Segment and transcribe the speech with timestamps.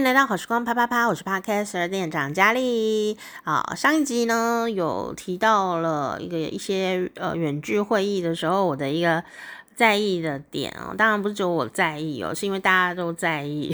[0.00, 3.18] 迎来到好时光啪啪啪，我是 Podcaster 店长佳丽。
[3.44, 9.22] 啊，上一集呢有提到了一个一些呃远距会议的时候，我的一个
[9.76, 13.70] 在意的点哦，当然不是只有我在意哦，是因为大家都在意，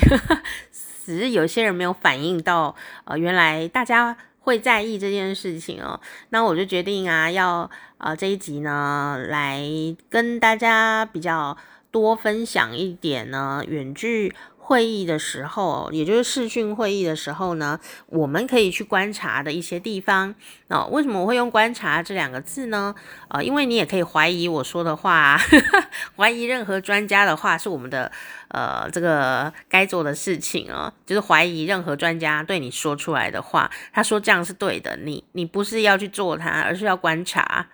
[1.05, 2.75] 只是有些人没有反应到，
[3.05, 6.01] 呃，原来大家会在意这件事情哦。
[6.31, 9.63] 那我就决定啊，要呃这一集呢来
[10.11, 11.57] 跟大家比较
[11.93, 14.35] 多分享一点呢远距。
[14.67, 20.35] 会议的时候，也就是视讯会议的时候呢，我们可以去观察的一些地方。
[20.67, 22.93] 那、哦、为什么我会用“观察”这两个字呢？
[23.29, 25.85] 呃，因为你也可以怀疑我说的话，呵 呵
[26.17, 28.11] 怀疑任何专家的话是我们的
[28.49, 37.69] 呃这个该做的事情啊、哦，就是怀疑任何专家对你说出来的话，他说这样是对的，你你不是要去做它，而是要观察。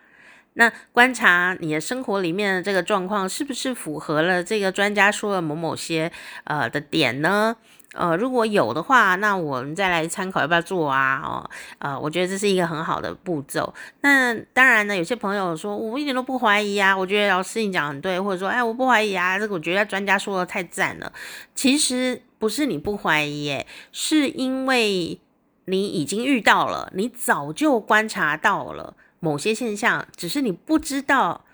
[0.54, 6.10] 那观察你的生活里面的这个状况，是不是符合了这个专家说的某某些
[6.44, 7.56] 呃的点呢？
[7.94, 11.20] 呃，如果有的话，那我们再来参考要不要做啊？
[11.22, 13.74] 哦，呃，我觉得这是一个很好的步骤。
[14.00, 21.12] 那当然呢，有些朋友说我一点都不怀疑啊，我觉得老师你讲很对，或者说哎我不怀疑啊，这个我觉得专家说的太赞了。
[21.54, 25.20] 其实不是你不怀疑耶，是因为
[25.66, 28.94] 你已经遇到了，你早就观察到了。
[29.22, 31.44] 某些现象，只是你不知道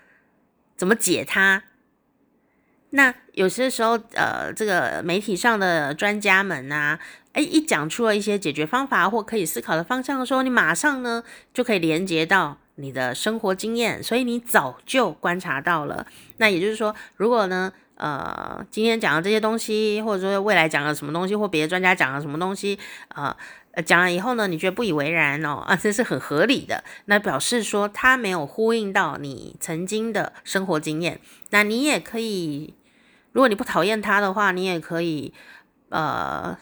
[0.75, 1.65] 怎么解它。
[2.89, 6.99] 那有些时候，呃，这个媒体上的专家们啊，
[7.33, 16.07] 诶，一讲出了一些解决方法或可以思考的方向的时候，你马上呢就可以连接到你的生活经验，所以你早就观察到了。
[16.37, 23.37] 那也就是说，如果呢，呃，今天讲的这些东西，或者说未来讲的什么东西，或别的专家讲的什么东西，呃。
[23.85, 26.83] 讲了以后呢，你觉得不以为然哦，啊，这是很合理的。
[27.05, 31.21] 那表示说他没有呼应到你曾经的生活经验。
[31.51, 32.73] 那你也可以，
[33.31, 35.33] 如果你不讨厌他的话，你也可以
[35.89, 36.57] 呃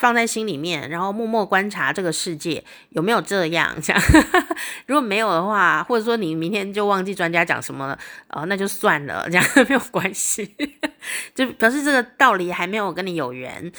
[0.00, 3.76] 放在心里面，然后默默观察这个世界有没有这样。
[3.82, 4.02] 这样，
[4.86, 10.56] 如果没有的话，或者说你明天就忘记专家讲什么了，呃，那就算了，这样 没有关系。
[11.34, 13.70] 就表示这个道理还没有跟你有缘，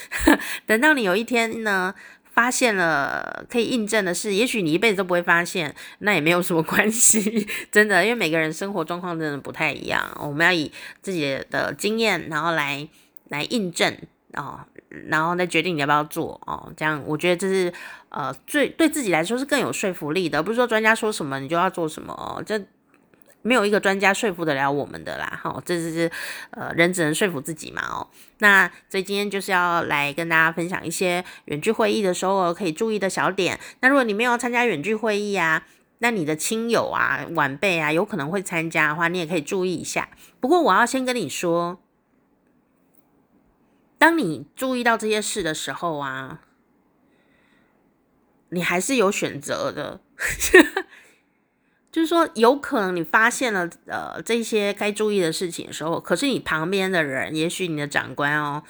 [0.68, 1.92] 等到你有一天呢，
[2.32, 10.72] 发现了可以印证的事，也许你一辈子都不会发现，那也没有什么关系，真的，因为每个人生活状况真的不太一样，我们要以
[11.02, 12.88] 自己的经验，然后来
[13.30, 13.98] 来印证
[14.34, 14.60] 哦，
[15.08, 17.74] 然后再决定你要不要做哦，这样我觉得这是
[18.10, 22.62] 呃最对自己来说是更有说服力的，不是说专家说什么你就要做什么哦，这。
[23.44, 26.12] 没有一个专家说服得了我们的啦，哈，这是
[26.52, 28.08] 呃人只能说服自己嘛，哦，
[28.38, 33.60] 那所以今天就是要来跟大家分享一些远距会议的时候可以注意的小点。
[33.80, 35.66] 那如果你没有参加远距会议啊，
[35.98, 40.10] 那你的亲友啊、晚辈啊有可能会参加的话，你也可以注意一下。
[40.40, 41.82] 不过我要先跟你说，
[44.02, 46.42] 当你注意到这些事的时候啊，
[48.50, 50.02] 你还是有选择的。
[51.92, 58.64] 就是说，有可能你发现了呃这些该注意的事情的时候，可是你旁边的人，也许你的长官哦，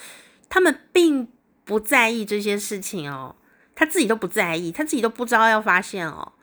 [0.50, 1.32] 他们并
[1.64, 3.38] 不在意这些事情哦，
[3.74, 6.34] 他自己都不在意，他自己都不知道要发现哦。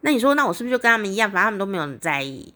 [0.00, 2.54] 那你说，那我是不是就跟他们一样，反正他们都没有在意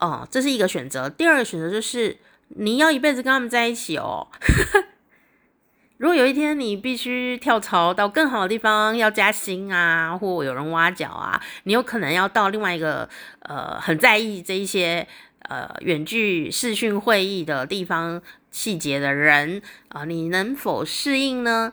[0.00, 0.26] 哦？
[0.28, 1.08] 这是一个选择。
[1.08, 2.18] 第二个选择就是
[2.50, 4.28] 你要一辈子跟他们在一起哦。
[5.98, 13.08] 如果有一天你必须跳槽到更好的地方，要加薪啊，或有人挖角啊，你有可能要到另外一个
[13.40, 15.08] 呃很在意这一些
[15.48, 18.22] 呃远距视讯会议的地方
[18.52, 21.72] 细节的人啊，你能否适应呢？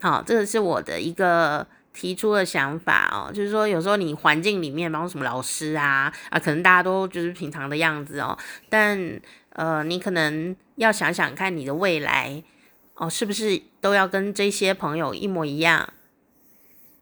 [0.00, 8.36] 好，这个是我的一个提出的想法哦，就是说有时候你环境里面，包括什么老师啊啊，可能大家都就是平常的样子哦，
[8.68, 9.20] 但
[9.50, 12.42] 呃，你可能要想想看你的未来。
[12.94, 15.92] 哦，是不是都要跟这些朋友一模一样？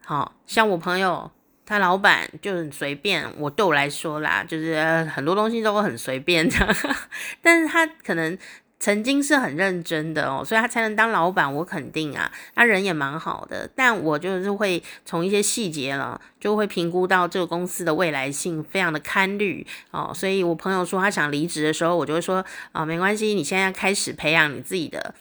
[0.04, 1.30] 好像我朋友
[1.66, 4.80] 他老板就很随便，我对我来说啦，就是
[5.12, 6.74] 很多东西都很随便的。
[7.42, 8.38] 但是他可能
[8.80, 11.54] 曾经是很认真的哦，所以他才能当老板。
[11.54, 13.70] 我肯定啊，他人也蛮好的。
[13.76, 20.10] 但我就是会从一些细节了，就会评估到这个公司的未来性非常的堪虑哦。
[20.12, 25.14] 所以我朋友说他想离职的时候，我就会说啊，没关系，你现在开始培养你自己的。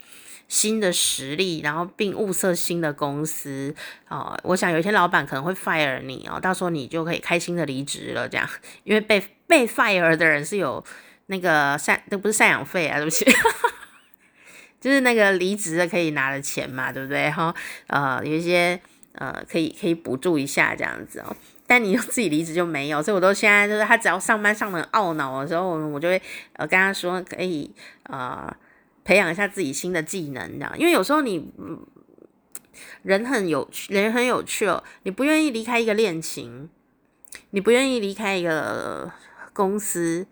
[0.47, 3.75] 新的实力，然后并物色新的公司
[4.07, 4.35] 哦。
[4.41, 8.49] 我想有一天老板可能会 fire 你哦，到时候你就可以开心的离职了，这样，
[8.83, 10.83] 因为被被 fire 的人是有
[11.29, 13.25] 那个赡，那不是赡养费啊，对不起，
[14.79, 17.31] 就是那个离职的可以拿的钱嘛，对不对？
[17.31, 17.55] 哈，
[17.87, 18.79] 呃，有一些
[19.13, 21.35] 呃可以可以补助一下这样子哦。
[21.65, 26.21] 但你又自己离职就没有，所以我都现在就是他只要上班上得很懊恼的时候，我就会
[26.53, 27.73] 呃跟他说可以
[28.03, 28.55] 呃。
[29.05, 31.51] 培养一下自己新的技能，这样，因为有时候你，
[33.01, 36.69] 人很有趣，人很有趣哦，你不愿意离开一个恋情，
[37.49, 39.11] 你不愿意离开一个
[39.51, 40.27] 公司，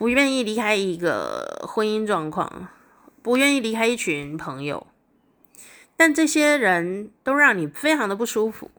[0.00, 2.68] 不愿意离开一个婚姻状况，
[3.20, 4.86] 不愿意离开一群朋友，
[5.94, 8.70] 但这些人都让你非常的不舒服，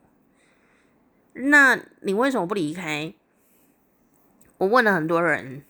[1.34, 3.14] 那你为什么不离开？
[4.58, 5.64] 我问了很多人。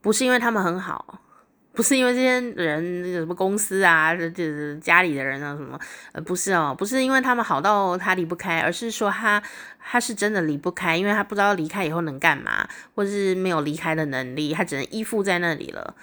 [0.00, 1.22] 不是因为他们很好，
[1.76, 5.78] 不是因为这些人什么公司啊，就是家里的人啊什么，
[6.12, 9.40] 呃，不是哦，不是因为他们好到他离不开，而是说他
[9.78, 15.94] 他是真的离不开，因为他不知道离开以后能干嘛，或者是没有离开的能力，他只能依附在那里了。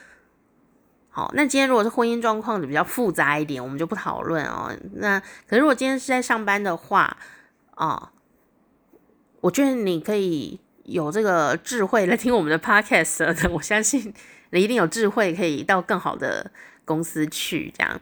[1.10, 4.72] 好，那今天如果是婚姻状况比较复杂一点，我们就不讨论哦。
[4.94, 7.18] 那可是如果今天是在上班的话，
[7.76, 8.10] 哦，
[9.42, 10.60] 我觉得你可以。
[10.84, 14.14] 有这个智慧来听我们的 podcast 的， 我相信
[14.52, 16.52] 你一定有智慧，可以到更好的
[16.86, 17.74] 公司去。
[17.78, 18.00] 这样，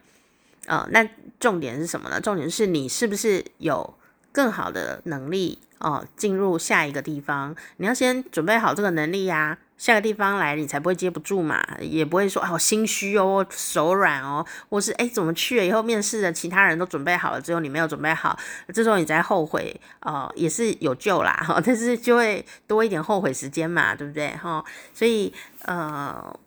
[0.65, 1.07] 呃，那
[1.39, 2.19] 重点是什么呢？
[2.19, 3.93] 重点是你是不是有
[4.31, 7.55] 更好的能力哦，进入下一个地方？
[7.77, 9.57] 你要先准备好这个能力呀。
[9.81, 18.37] 下个地方来，你才不会接不住嘛，也不会说啊，我心虚哦，手软哦，或是哎，怎么去了以后面试的其他人都准备好了，只有你没有准备好，
[18.71, 24.63] 这时候你再后悔，哦，也是有救啦，哈，但是就会多一点后悔时间嘛，对不对，哈？
[24.93, 25.33] 所以
[25.63, 26.39] 呃，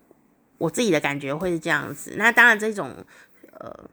[0.57, 2.13] 我自己的感觉会是这样子。
[2.15, 3.05] 那当然，这种
[3.59, 3.89] 呃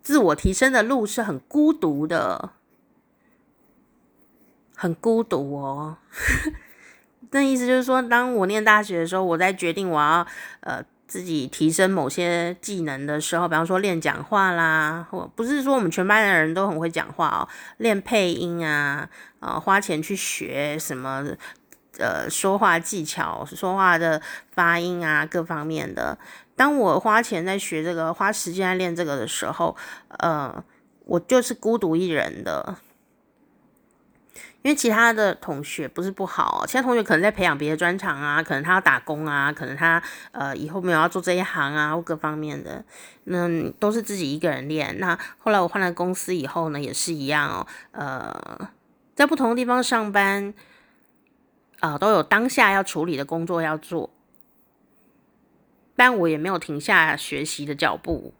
[0.00, 2.50] 自我提升的路是很孤独的，
[4.76, 5.96] 很孤独哦。
[7.36, 10.26] 那意思就是说，当我念大学的时候，我在决定我要
[10.60, 17.46] 呃自己提升某些技能的时候，比方说练讲话啦，或不是说我们全班的人都很会讲话哦，
[17.76, 19.06] 练配音啊，
[19.40, 21.26] 呃，花钱去学什么
[21.98, 24.22] 呃说话技巧、说话的
[24.52, 26.16] 发音啊，各方面的。
[26.56, 29.76] 当我花钱在学这个，花时间在练这个的时候，
[30.20, 30.64] 呃，
[31.04, 32.76] 我就是孤独一人的。
[34.66, 40.02] 因为其他的同学不是不好，其他同学可能在培养别的专长啊，可能他要打工啊，可能他
[40.32, 42.84] 呃以后没有要做这一行啊，或各方面的，
[43.22, 44.98] 那都是自己一个人练。
[44.98, 48.68] 那后来我换了公司以后呢，也是一样哦，呃，
[49.14, 50.52] 在不同的地方上班，
[51.78, 54.10] 啊、都有当下要处理的工作要做，
[55.94, 58.34] 但我也没有停下学习的脚步，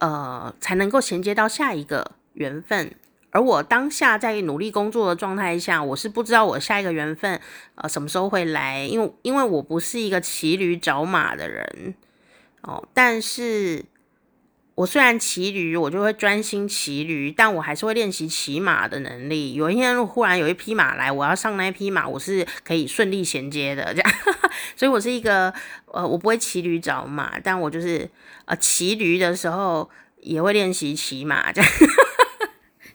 [0.00, 2.94] 呃，才能够衔接到下一个缘分。
[3.34, 7.40] 而我当下在努力工作的状态下，我是不知道我下一个缘分，
[7.74, 11.96] 呃，什么时候会来，因为因为我不是一个骑驴找马的人，
[12.62, 13.84] 哦，但是
[14.76, 19.54] 我虽然骑驴，我就会专心骑驴，但我还是会练习骑马的能力。
[19.54, 24.12] 有一天忽然有一匹马来，我要上那匹马，我是可以顺利衔接的，这样，
[24.76, 25.52] 所以我是一个，
[25.86, 28.08] 呃，我不会骑驴找马，但我就是，
[28.44, 29.90] 呃，骑驴的时候
[30.20, 31.70] 也会练习骑马，这样。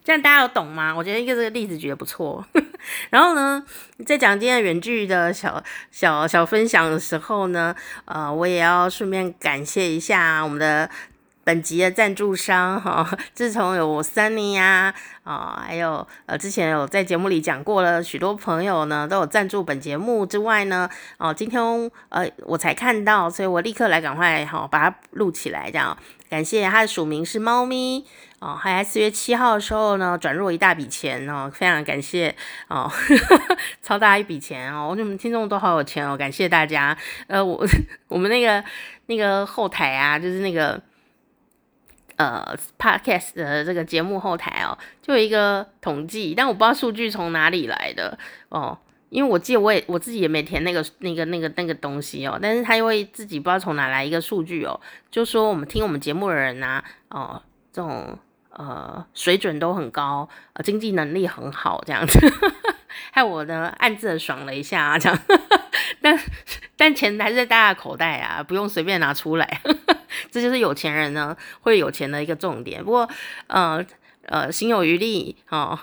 [0.10, 0.92] 这样大家有懂吗？
[0.92, 2.44] 我觉得一个这个例子举得不错。
[3.12, 3.64] 然后呢，
[4.08, 7.76] 在讲今天的远距的小小小分享的时候呢，
[8.06, 10.90] 呃，我也要顺便感谢一下我们的
[11.44, 13.08] 本集的赞助商哈。
[13.36, 14.92] 自从有 Sunny 呀，
[15.24, 20.90] 啊，还有呃之前有在节目里讲过了，许多朋友呢都有赞助本节目之外呢，
[21.20, 21.62] 哦，今天
[22.10, 25.96] 呃我才看到，所以我立刻来赶快哈把它录起来，这样。
[26.32, 28.06] 感谢他的署名是猫咪
[28.40, 32.34] 哦，还在四月七号的时候呢，转入一大笔钱哦，非常感谢
[32.70, 36.98] 哦，呵 呵超大一笔钱哦，我们听众都好有钱哦，感谢大家。
[37.28, 37.66] 呃，我
[38.08, 38.64] 我们那个
[39.08, 40.82] 那个后台啊，就是那个
[42.16, 48.18] 呃 Podcast 的这个节目后台哦，就有一个统计，但我不知道数据从哪里来的
[48.50, 48.78] 哦。
[49.10, 54.80] 因为我记得我也我自己也没填那个那个那个那个东西哦，但是他又会自己不知道从哪来一个数据哦，
[55.10, 57.42] 就说我们听我们节目的人呐，哦，
[57.74, 58.16] 这种
[58.52, 62.20] 呃水准都很高，呃经济能力很好这样子，
[63.12, 65.20] 害我呢暗自的爽了一下啊，这样，
[66.02, 66.20] 但
[66.76, 69.62] 但钱还是在大家口袋啊，不用随便拿出来，
[70.32, 72.84] 这就是有钱人呢会有钱的一个重点。
[72.84, 73.10] 不过
[73.48, 73.86] 呃。
[74.26, 75.80] 呃，心有余力哦，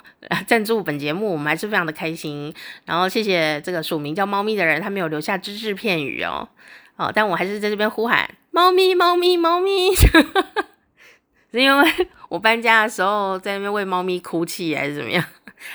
[0.47, 2.55] 赞助本节目，我们还是非常的开心。
[2.85, 6.49] 然后谢谢这个署名叫猫咪的人，他没有留下只字片语哦，
[6.95, 11.91] 哦，但我还是在这边呼喊猫咪，猫咪，猫咪，是因为
[12.29, 15.25] 我搬家的时候在那边为猫咪哭泣，还是怎么样？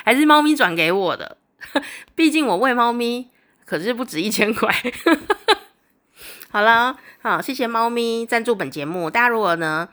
[0.04, 1.38] 还是猫咪转给我的？
[2.16, 3.30] 毕竟我喂猫咪
[3.66, 4.74] 可是不止一千块。
[6.52, 9.88] 好了，好，谢谢猫咪赞助本节目，大家如果呢？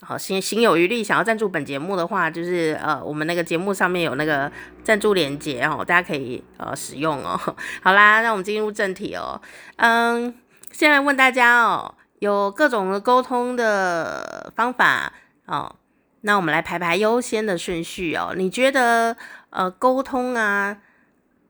[0.00, 4.52] 好，心心有余力想要赞助本节目的话，就是呃，我们那个节目上面有那个
[4.82, 7.40] 赞助链接哦，大家可以呃使用哦。
[7.82, 9.40] 好啦，那我们进入正题哦。
[9.76, 10.34] 嗯，
[10.70, 15.10] 现在问大家哦，有各种的沟通的方法
[15.46, 15.74] 哦，
[16.26, 18.32] 那我们来排排优先的顺序哦。
[18.34, 19.14] 你觉得
[19.50, 20.80] 呃沟通啊，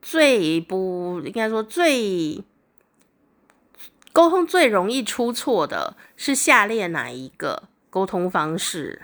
[0.02, 2.42] 最不应该说最
[4.12, 9.02] 沟通最容易出错的是下列哪一个沟通方式？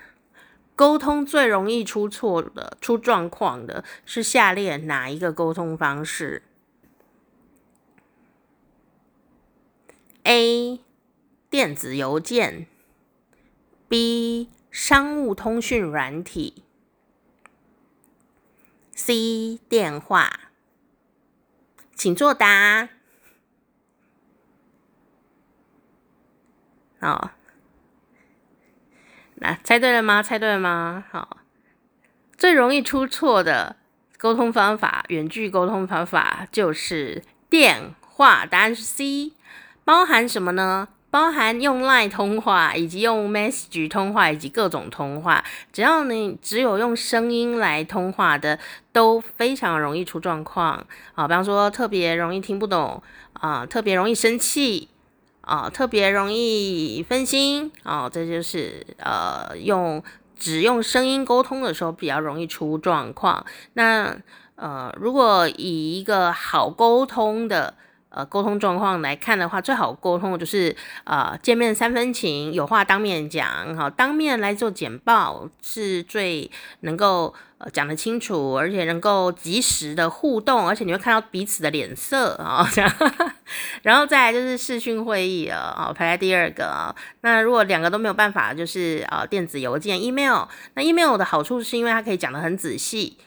[0.75, 6.43] 沟通最容易出错的、出状况的是下列哪一个沟通方式
[10.25, 10.81] ？A.
[11.49, 12.67] 电子邮件
[13.89, 14.49] ，B.
[14.71, 16.65] 商务通讯软体
[18.95, 19.59] ，C.
[19.69, 20.41] 电话。
[21.95, 22.89] 请作答。
[27.01, 27.33] 好。
[29.43, 30.23] 那猜对了吗？
[30.23, 31.03] 猜对了吗？
[31.11, 31.39] 好，
[32.37, 33.77] 最容易出错的
[34.19, 38.45] 沟通方法，远距沟通方法就是电话。
[38.45, 39.33] 答案是 C，
[39.83, 40.89] 包含什么呢？
[41.11, 45.45] 包含用 LINE 通话，以及用 Message 通话，以及各种通话。
[45.73, 48.59] 只要你只有用声音来通话的，
[48.93, 50.87] 都非常容易出状况。
[51.15, 53.03] 啊，比方说特别容易听不懂，
[53.33, 54.89] 啊，特别容易生气。
[55.41, 60.01] 啊、特别容易分心哦，这就是呃，用
[60.39, 63.45] 只用声音沟通的时候比较容易出状况。
[63.73, 64.17] 那
[64.55, 67.75] 呃，如果以一个好沟通的。
[68.11, 76.51] 呃，沟通状况来看的话，最好沟通就是呃，见面三分情，有话当面讲，好，当面来做简报是最
[76.81, 82.93] 能够呃讲得清楚，而且能够及时的互动，而且你会看到彼此的脸色啊， 这样，
[83.83, 86.95] 然后再来就是视讯会议了啊，排在第二个。
[87.21, 93.19] 那如果两个都没有办法，就是呃电子邮件 email，那 email 的好处是因为它可以讲得很仔细。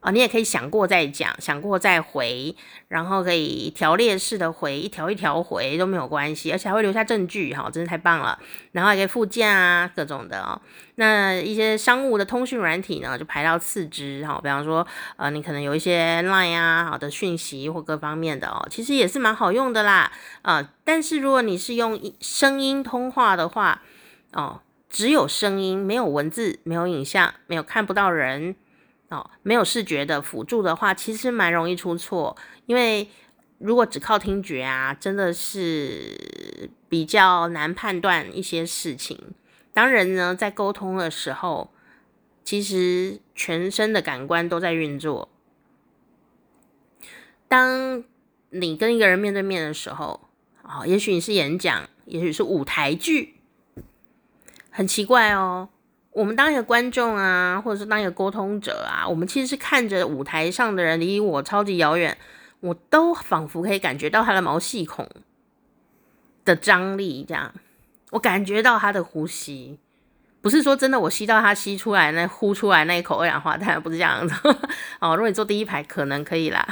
[0.00, 2.54] 啊、你也可以想过再讲，想过再回，
[2.88, 8.38] 然后可以条列式的回，一条一条回都没有关系，而且还会留下证据，哈，真是太棒了。
[8.72, 10.60] 然后还可以附件啊，各种的哦。
[10.94, 14.40] 那一些商务的通讯软体呢，就排到次之，哈。
[14.42, 20.10] 比方说，呃，你可能有一些 Line 啊，好的讯息或各方面的哦，其实也是蛮好用的啦，
[20.42, 23.82] 啊、但是如果你是用声音通话的话，
[24.32, 28.56] 哦，只有声音，没有文字，没有影像，没有看不到人。
[29.10, 32.36] 哦，没有视觉的辅助的话，其实蛮容易出错。
[32.66, 33.08] 因为
[33.58, 39.34] 如果只靠听觉啊，真的是比较难判断一些事情。
[39.72, 41.72] 当人呢在沟通的时候，
[42.44, 45.28] 其实全身的感官都在运作。
[47.48, 48.04] 当
[48.50, 50.28] 你跟一个人面对面的时候，
[50.62, 53.40] 哦，也许你是演讲，也许是舞台剧，
[54.70, 55.68] 很奇怪哦。
[56.12, 62.18] 我们当一个观众啊，或者是当一个沟通者啊，我们其实是看着舞台上的人离我超级遥远，
[62.60, 65.08] 我都仿佛可以感觉到他的毛细孔
[66.44, 67.54] 的张力，这样，
[68.10, 69.78] 我感觉到他的呼吸，
[70.42, 74.34] 不是说真的我吸到他吸出来那呼出来那一口二氧化碳，不是这样子。
[74.98, 76.66] 哦，如果你坐第一排可能可以啦，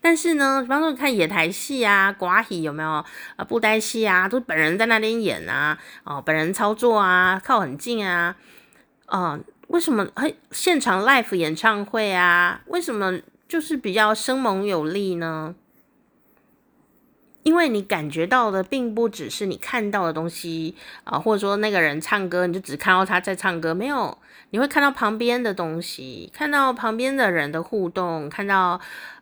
[0.00, 3.04] 但是呢，比方说你看野台戏啊、寡戏有没有啊、
[3.46, 8.34] 布袋戏啊，都本人在那边演啊，哦，本人操作啊，靠很近啊。
[9.08, 12.60] 啊、为什么嘿现场 live 演唱会啊？
[12.66, 15.54] 为什么就是比较生猛有力呢？
[17.42, 24.18] 因为你感觉到的并不只是你看到的东西啊、或者说那个人唱歌，你就只看到他在唱歌，没有，
[24.50, 28.78] 你会看到旁边的东西，看到旁边的人的互动，看到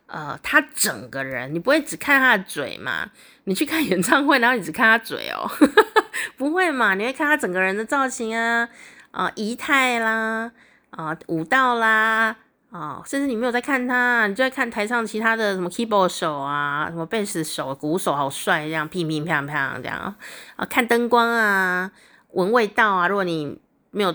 [0.07, 3.09] 呃他整个人，你不会只看他的嘴嘛？
[3.45, 5.49] 你去看演唱会，然后你只看他嘴哦，
[6.35, 6.95] 不会嘛？
[6.95, 8.67] 你会看他整个人的造型啊。
[9.11, 10.51] 啊，仪态啦，
[10.91, 12.35] 啊，舞蹈啦，
[12.71, 20.15] 啊，甚至你没有在看他，你就在看台上其他的什么 keyboard 手啊，什么贝斯手、鼓手，好帅，这样乒乒乓乓这样
[20.55, 21.91] 啊，看灯光啊，
[22.31, 23.07] 闻味道啊。
[23.07, 23.57] 如果你
[23.91, 24.13] 没有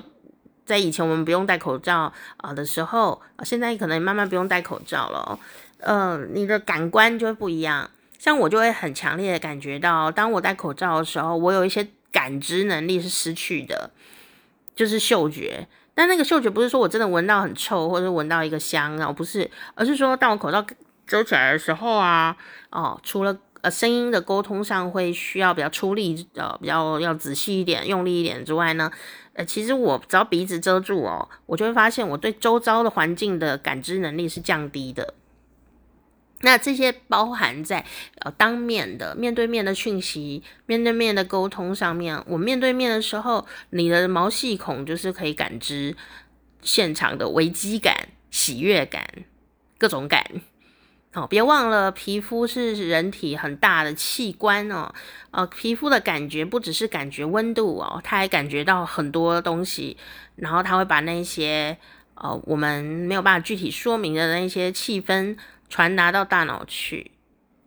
[0.64, 5.38] 在以前我们不用戴口罩啊的时候，现在可能慢慢不用戴口罩了，
[5.78, 7.90] 呃，你的感官就会不一样。
[8.18, 13.90] 像我就会很强烈的感觉到，当我戴口罩的时候，我有一些感知能力是失去的。
[14.74, 20.64] 就是嗅觉，但那个嗅觉不是说我真的闻到很臭，或者闻到一个香啊，不是，而是说当我口罩
[21.06, 22.36] 遮起来的时候啊，
[22.70, 28.90] 哦，除了呃声音的沟通上会需要比较出力，呃，比较要仔细一点、用力一点之外呢，
[29.34, 35.14] 呃，其实我只要鼻子遮住哦，我就会发现我对周遭的环境的感知能力是降低的。
[36.42, 37.84] 那这些包含在
[38.18, 42.22] 呃当面的面对面的讯息、面对面的沟通上面。
[42.26, 45.96] 我面对面的时候，你的毛细孔就是可以感知
[46.60, 49.06] 现场的危机感、喜悦感、
[49.78, 50.24] 各种感。
[51.14, 54.90] 哦，别忘了，皮肤是人体很大的器官哦。
[55.30, 59.96] 呃，皮肤的感觉不只是感觉温度哦，它还感觉到很多东西，
[60.36, 61.76] 然后它会把那些
[62.14, 65.36] 呃我们没有办法具体说明的那些气氛
[65.72, 67.12] 传达到大脑去。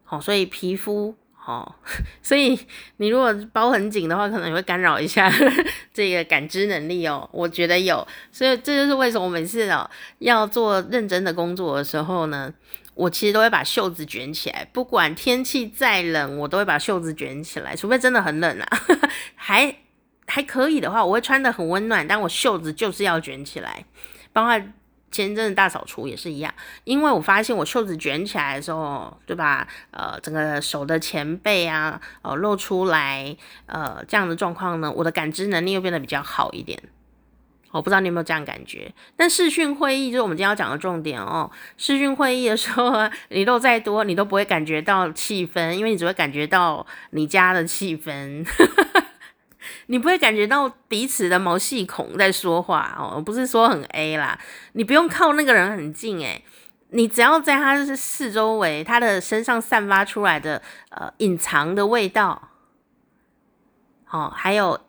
[0.04, 1.74] 好，哦，所以皮肤哦，
[2.22, 2.60] 所以
[2.98, 5.28] 你如果包很紧的话，可能也会干扰一下
[5.92, 7.28] 这个感知能力哦。
[7.34, 12.54] 我觉得有，所以这就是为什么每次哦要做认真的工作的时候呢。
[12.94, 18.68] 我其实都会把袖子卷起来，不管天气再冷，我都会把袖子卷起来，除非真的很冷啊，
[19.36, 19.76] 还
[20.28, 23.84] 还可以的话，我会穿得很温暖，但我袖子就是要卷起来。
[24.32, 24.62] 包括
[25.16, 26.54] 前阵子大扫除也是一样，
[26.84, 29.66] 因为我发现我袖子卷起来的时候，对吧？
[29.92, 33.36] 呃，整个手的前背啊，呃，露出来，
[33.68, 36.82] 呃，这样的状况呢，我的感知能力又变得比较好一点。
[37.72, 41.52] 我不知道你有没有这样感觉，但视讯会议就是我们今天要讲的重点哦。
[41.76, 42.92] 视讯会议的时候，
[43.30, 48.46] 你露再多，你都不会感觉到气氛，因为你只会感觉到你家的气氛，
[49.88, 53.22] 你不会感觉到彼此的毛细孔在说话哦。
[53.22, 54.40] 不是说很 A 啦，
[54.74, 56.44] 你不用靠那个人很近诶，
[56.90, 62.50] 你只要在他是四周围，他的身上散发出来的呃隐藏的味道，
[64.10, 64.80] 哦，还有。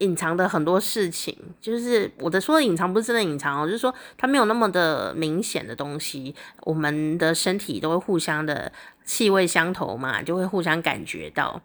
[0.00, 8.70] 隐藏的很多事情，就是我的说隐藏不是真的隐藏哦，就是说他没有那么的明显的东西，我们的身体都会互相的
[9.04, 11.60] 气味相投嘛，就会互相感觉到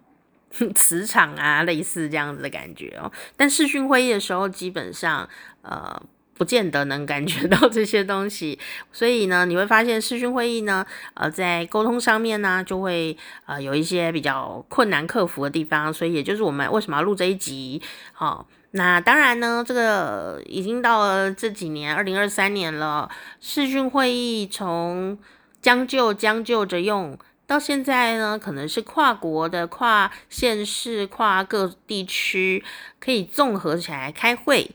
[0.75, 3.11] 磁场啊，类似这样子的感觉哦。
[3.35, 5.27] 但视讯会议的时候，基本上
[5.61, 6.01] 呃。
[6.35, 8.57] 不见得能感觉到这些东西，
[8.91, 10.83] 所以呢，你会发现视讯会议呢，
[11.13, 17.79] 呃，在沟通上面呢，就会呃有一些比较困难克服的地方，所以也就是我们为什么要录这一集。
[18.13, 23.07] 好、那当然呢，这个已经到了这几年，二零二三年了，
[23.39, 25.15] 视讯会议从
[25.61, 27.15] 将就将就着用，
[27.53, 32.65] 到现在呢，可能是跨国的、跨县市、跨各地区，
[32.99, 34.71] 可以综合起来开会。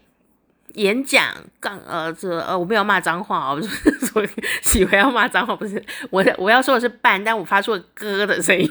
[0.75, 4.23] 演讲，刚呃，这呃，我没有骂脏话，我就是 说
[4.81, 8.71] 以为要骂脏话，不是我我要说的是办，但我发出了咯的声音。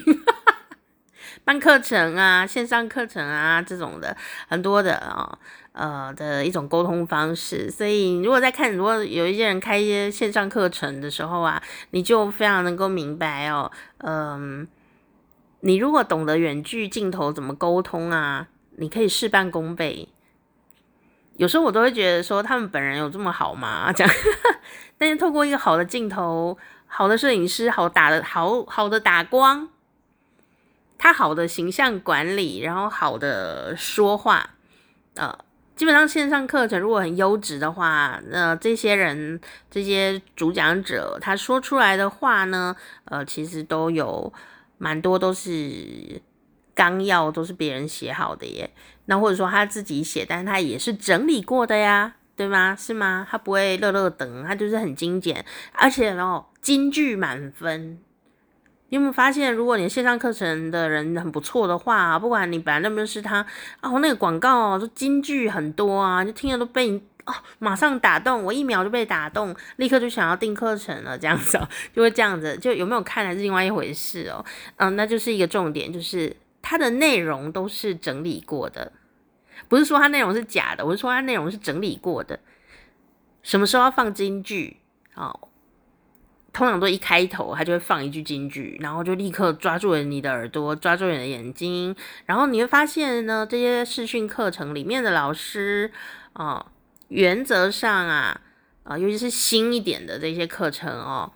[1.44, 4.16] 办课程啊，线上课程啊，这种的
[4.48, 5.38] 很多的啊、
[5.78, 7.70] 呃的一种沟通方式。
[7.70, 11.62] 所以，如果在看，如果有一些人开一些线上课程的时候啊，
[11.92, 14.66] 你就非常能够明白哦，嗯、
[15.60, 20.08] 你如果懂得远距镜头怎么沟通啊，你可以事半功倍。
[21.36, 23.90] 有时候我都会觉得说，他们本人有这么好吗？
[23.94, 24.14] 这样，
[24.98, 29.68] 但是透过一个好的镜头、好的摄影师、好打的好好的打光，
[30.98, 34.50] 他好的形象管理，然后好的说话，
[35.14, 35.38] 呃，
[35.78, 44.32] 基本上线上课程如果很优质的话，那、这些人这些主讲者他说出来的话呢，呃，其实都有
[44.78, 46.20] 蛮多都是
[46.74, 48.68] 纲要，都是别人写好的耶。
[49.04, 52.74] 那或者说他自己写，但是他也是整理过的呀，对吗？
[52.74, 53.24] 是吗？
[53.30, 58.00] 他不会乐乐等，他就是很精简，而且哦，金句满分。
[58.90, 63.44] 你有没有发现，如果你线上课程的人很不错的话，不管你本来认不认识他，
[63.82, 71.60] 哦，那个广告哦，就金句很多啊，就听了都被你哦，马上打动，我一秒就被打动，立刻就想要订课程了，这样子，
[71.94, 74.42] 就会这样子，就有没有看还是另外一回事哦，
[74.76, 78.90] 嗯，那就是一个重点，就是它的内容都是整理过的。
[79.68, 82.40] 不是说它内容是假的，我是说它内容是整理过的。
[83.42, 84.78] 什么时候要放金句
[85.14, 85.34] 啊？
[86.52, 91.94] 通常都一开头，他就会放一句金句，然后就立刻抓住了你的耳朵，抓住你的眼睛，
[92.26, 95.92] 然后你会发现呢，这些视讯课程里面的老师
[96.32, 96.66] 啊，
[97.08, 98.40] 原则上啊
[98.84, 101.30] 啊，尤其是新一点的这些课程哦，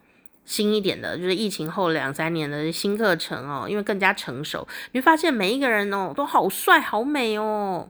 [0.45, 7.89] 新一点的，就是疫情后两三年的新课程哦，因为更加成熟，你会发现每一个人哦都好帅好美哦。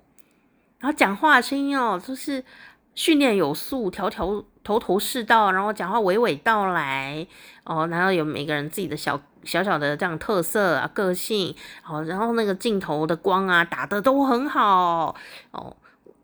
[0.80, 2.44] 然后讲话声音哦，就是
[2.94, 7.26] 训练有素，条条头头是道，然后讲话娓娓道来
[7.64, 11.54] 哦，然后有每个人自己的小小小的这样特色啊、个性
[11.88, 15.16] 哦，然后那个镜头的光啊打得都很好
[15.50, 15.76] 哦，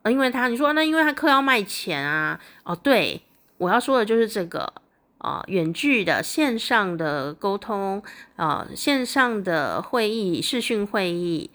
[0.04, 3.22] 因为他你说那因为他课要卖钱啊哦，对，
[3.57, 4.72] 我要说的就是这个
[5.18, 8.02] 啊、远距的线上的沟通
[8.37, 11.50] 啊、线上的会议、视讯会议。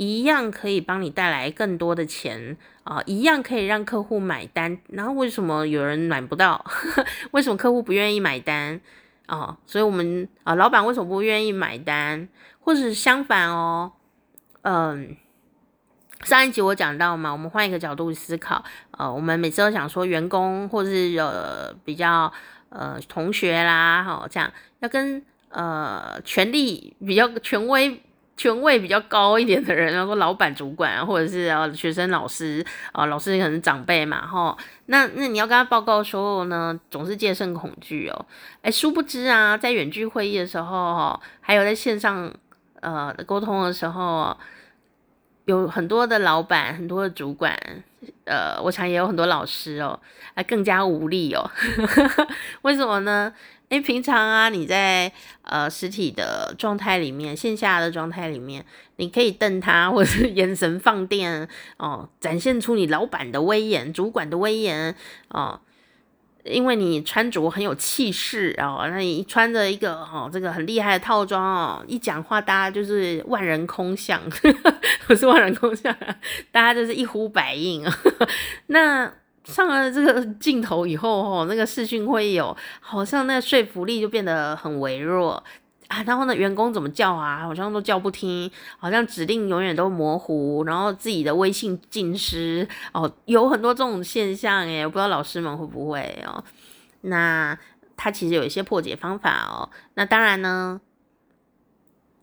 [0.00, 2.56] 一样可以帮你带来更多的钱
[2.88, 4.78] 啊，一样可以让客户买单。
[4.88, 6.64] 然后为什么有人买不到？
[7.32, 8.80] 为什么客户不愿意买单
[9.26, 9.58] 啊？
[9.66, 12.26] 所以我们啊，老板为什么不愿意买单？
[12.60, 13.92] 或者是相反哦，
[14.62, 15.14] 嗯，
[16.22, 22.32] 上一集我讲到嘛，我们换一个角度思考，呃，我们每次都想说员工或是呃比较
[22.70, 28.02] 呃同学啦，哈，这样要跟呃权力比较权威。
[28.38, 38.26] 权位比较高一点的人，然后说老板、主管，或者是啊学生、老师啊，老师可能是长辈嘛，哈，那那你要跟他报告的时候呢，总是戒慎恐惧哦，
[38.62, 42.32] 哎，殊不知啊，在远距会议的时候，还有在线上
[42.80, 44.36] 呃沟通的时候，
[45.46, 47.58] 有很多的老板、很多的主管，
[48.24, 49.98] 呃，我想也有很多老师哦，
[50.36, 51.50] 还更加无力哦，
[52.62, 53.32] 为什么呢？
[53.70, 58.64] 诶，平常啊，你在呃实体的状态里面，线下的状态里面，
[58.96, 64.94] 你可以瞪他，或者是 眼神放电哦，展现出你老板的威严、主管的威严
[65.28, 65.60] 哦。
[66.44, 74.18] 因为你穿着很有气势哦，那你穿着一个哦这个很厉害的套装哦，一讲话大家就是万人空巷，
[75.06, 75.94] 不是万人空巷，
[76.50, 77.98] 大家就是一呼百应啊。
[78.68, 79.12] 那。
[79.48, 85.42] 上了这个镜头以后，哦，那个视讯会议哦，好像那说服力就变得很微弱
[85.88, 86.02] 啊。
[86.06, 96.44] 然后呢，员工怎么叫啊，好像都叫不听，好像指令永远都模糊，然后自己的微信尽失哦，有很多这种现象诶，我不知道老师们会不会哦。
[97.00, 97.58] 那
[97.96, 99.68] 他其实有一些破解方法哦。
[99.94, 100.80] 那当然呢。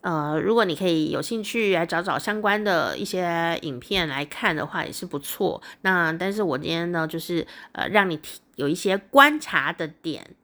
[0.05, 5.59] 呃，如果你可以有兴趣来找找相关的一些影片来看的话，也是不错。
[5.81, 8.19] 那但是我今天呢，就是呃，让你
[8.55, 10.35] 有一些观察的点，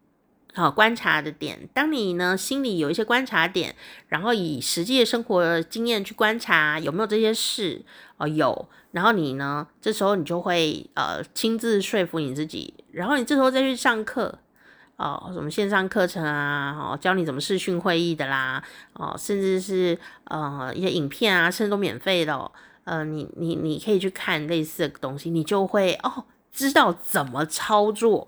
[0.55, 1.69] 好，观察的点。
[1.75, 3.75] 当你呢心里有一些观察点，
[4.07, 7.83] 然后以实际的生活经验去观察有没有这些事，
[8.17, 14.39] 哦、有，然后你呢，这时候你就会呃亲自说服你自己，然后你这时候再去上课。
[15.01, 22.51] 哦，什么线上课程啊，哦，教你怎么视讯会议的啦，哦，甚至是呃一些影片啊，甚至都免费的哦，
[22.83, 28.27] 呃，你你你可以去看类似的东西，你就会哦知道怎么操作。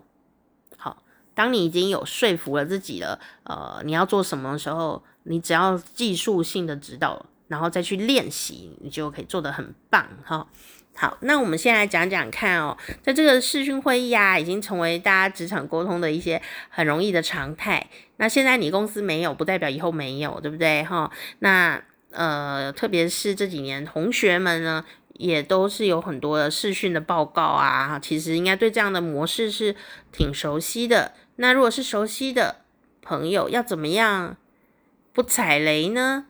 [0.77, 1.03] 好，
[1.35, 10.47] 当你已经有说服了自己了，呃，你要做什么的时候，你只要技术性的指导，然后再去练习，你就可以做得很棒哈。
[10.95, 17.87] 好，那我们先来讲讲看哦，在这个视讯会议啊，已经成为大家职场沟通的一些很容易的常态。
[18.17, 20.83] 那现在你公司没有，不代表以后没有，对不对？
[20.83, 29.75] 哈，那呃，特别是这几年，同学们呢，也都是有很多的视讯的报告啊，其实应该对这样的模式是
[30.11, 31.13] 挺熟悉的。
[31.37, 32.57] 那如果是熟悉的
[33.01, 34.37] 朋友，要怎么样
[35.11, 36.27] 不踩雷呢？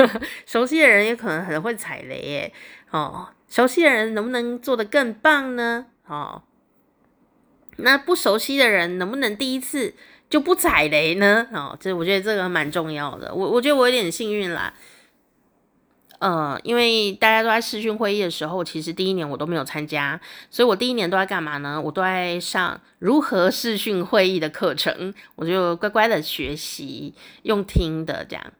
[0.46, 2.52] 熟悉的人也可能很会踩雷耶，
[2.90, 3.28] 哦。
[3.48, 5.86] 熟悉的人能不能做得更棒呢？
[6.06, 6.42] 哦，
[7.76, 9.94] 那不熟悉的人能不能第一次
[10.28, 11.46] 就不踩雷呢？
[11.52, 13.32] 哦，这我觉得这个蛮重要的。
[13.34, 14.74] 我我觉得我有点幸运啦，
[16.18, 21.80] 呃，因为大家都在视讯会议的时候，其实第一年我都没有参加，所以我第一年都在干嘛呢？
[21.80, 28.52] 我都在上如何视讯会议的课程，我就乖乖的学习，用听的这样。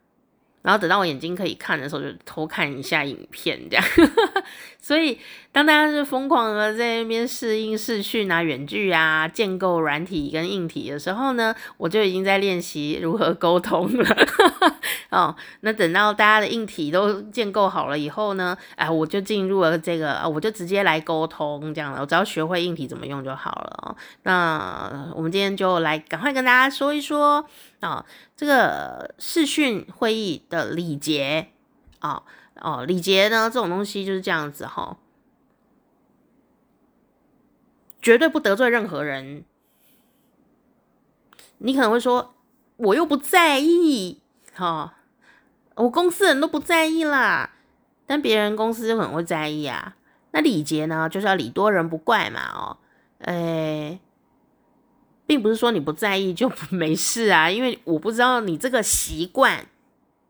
[0.67, 3.85] 然后等到我眼睛可以看的时候，就偷看一下影片，这样。
[4.83, 5.17] 所以
[5.57, 14.16] 当大家是疯狂的在那边适应视讯啊、远距啊、建构软体跟硬体的时候呢，我就已经在练习如何沟通了。
[15.09, 22.03] 哦，那等到大家的硬体都建构好了以后呢，哎，我就进入了这个，我就直接来沟通这样了。
[22.03, 23.79] 我只要学会硬体怎么用就好了。
[23.81, 27.42] 哦，那我们今天就来赶快跟大家说一说。
[27.81, 28.05] 啊、哦，
[28.37, 31.49] 这个视讯会议的礼节
[32.01, 32.23] 啊，
[32.61, 34.97] 哦，礼节呢，这种东西就是这样子哈、哦，
[38.07, 39.42] 绝对不得罪任何人。
[41.59, 42.37] 你可能会说，
[42.77, 44.21] 我又不在意，
[44.55, 44.95] 哈、
[45.75, 47.51] 哦，我公司人都不在意啦，
[48.07, 49.97] 但别人公司就可能会在意啊。
[50.31, 52.77] 那礼节呢，就是要礼多人不怪嘛，哦，
[53.25, 53.99] 诶。
[55.27, 59.66] 并不是说你不在意就 没事啊，因为我不知道你这个习惯，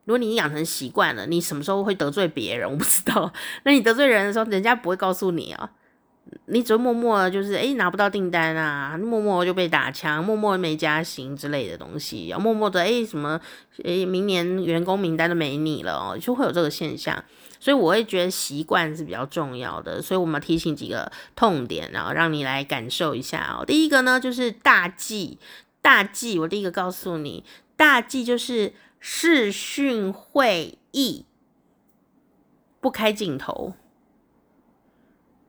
[0.06, 3.30] 如果你养成习惯了，你什么时候会得罪别人，我不知道。
[3.64, 5.70] 那你得罪人的时候，人家不会告诉你啊，
[6.46, 13.40] 你只会默默就是诶拿不到订单啊，默默就被打枪，默默没加薪之类的东西，要默默的诶什么
[13.84, 17.24] 诶明年员工名单都没你了哦，就会有这个现象。
[17.58, 23.64] 所以我会觉得习惯是比较重要的，所以我们提醒几个痛点，然后让你来感受一下哦。
[23.64, 25.38] 第一个呢，就是大忌，
[25.80, 26.38] 大忌。
[26.38, 27.44] 我第一个告诉你，
[27.76, 31.24] 大忌就是视讯会议
[32.78, 33.74] 不开镜头，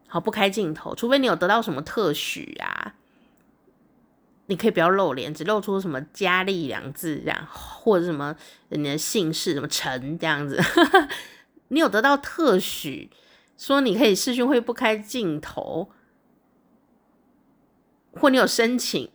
[0.07, 2.95] 好，不开镜头，除非你有得到什么特许啊，
[4.45, 8.35] 你可以不要露脸，只露出什么佳丽两字这样，或者什么
[8.69, 10.57] 你的姓氏什么陈这样子。
[11.69, 13.11] 你有得到特许，
[13.57, 15.89] 说你可以视讯会不开镜头，
[18.13, 19.11] 或你有申请，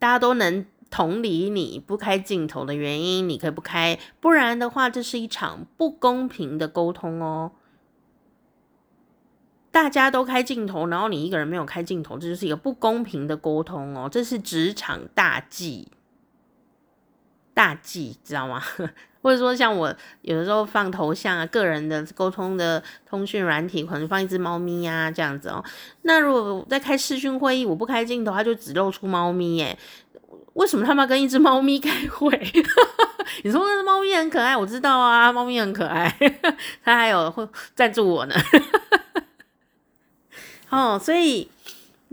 [0.00, 7.52] 大家都能同理你不开镜头的原因，你可以不开，不然的话，这是一场不公平的沟通哦。
[9.74, 14.08] 大家都开镜头，然后你一个人没有开镜头，这就是一个不公平的沟通哦。
[14.08, 15.88] 这是职场大忌，
[17.52, 18.62] 大忌，知道吗？
[19.20, 25.64] 或者说，像我有的时候放头像啊，个人的沟通的通讯软体，可能放一只猫咪呀、啊，这样子哦。
[26.02, 29.76] 那如果在开视讯会议，我不开镜头，它就只露出猫咪，耶。
[30.52, 32.30] 为什么他们要跟一只猫咪开会？
[33.42, 36.08] 你说那只猫咪很可爱，我知道啊，猫咪很可爱，
[36.84, 38.36] 它还有会赞助我呢。
[40.74, 41.48] 哦，所以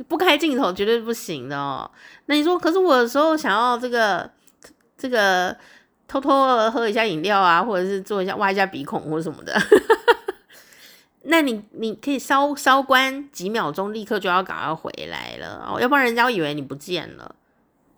[0.07, 1.89] 不开镜头绝对不行的哦。
[2.27, 4.29] 那你说，可是我有时候想要这个
[4.97, 5.55] 这个。
[6.07, 9.57] 偷偷的喝一下饮料啊，或者是做一下挖一下鼻孔或者什么的，
[11.23, 17.33] 那你你可以稍稍关几秒钟，立刻就要赶快回来了哦，要不然人家会以为你不见了，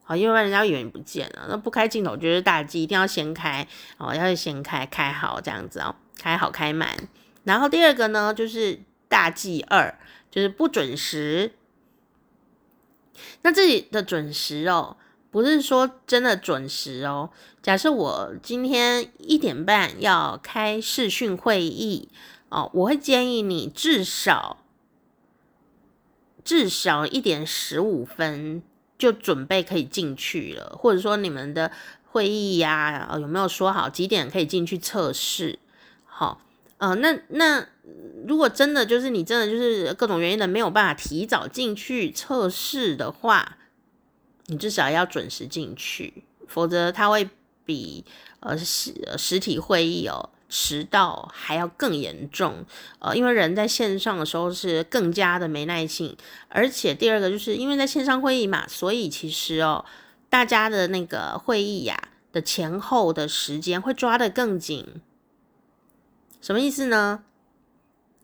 [0.04, 1.48] 好，要不然人家以为你不见了。
[1.50, 6.96] 那不开镜头就是大忌，一定要先开哦，要先开开好这样子哦，开好开满。
[7.46, 9.98] 然后第二个呢，就是大忌二，
[10.34, 11.52] 就是不准时。
[13.44, 14.98] 那这里的准时哦。
[15.30, 17.32] 不是说真的准时哦。
[17.64, 22.08] 假设我今天一点半要开视讯会议
[22.50, 24.58] 哦，我会建议你至少
[26.46, 28.62] 至少一点十五分
[28.96, 31.72] 就准备可以进去了，或者说你们的
[32.12, 35.58] 会议呀，有没有说好几点可以进去测试？
[36.06, 36.42] 好，
[36.78, 37.70] 呃，那那
[38.28, 43.58] 如果真的就是你真的就是各种原因的没有办法提早进去测试的话。
[44.48, 47.30] 你至少要准时进去，否则它会
[47.64, 48.04] 比
[48.42, 52.66] 呃实实体会议哦迟到还要更严重。
[53.00, 56.18] 呃，因为人在线上的时候是更加的没耐性，
[56.50, 59.86] 而且第二个就是因为在线上会议嘛，所以其实哦
[60.30, 64.86] 大家的那个会议呀的前后的时间会抓得更紧。
[66.42, 67.24] 什么意思呢？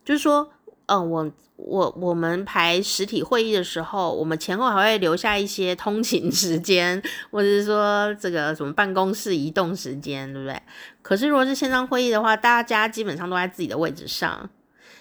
[0.10, 0.50] 就是说，
[0.88, 1.32] 嗯、我。
[1.62, 10.58] 我我们排实体会议的时候，我们前后还会留下一些通勤时间，或者是说这个什么办公室移动时间，对不对？
[11.02, 14.50] 可是如果是线上会议的话，大家基本上都在自己的位置上，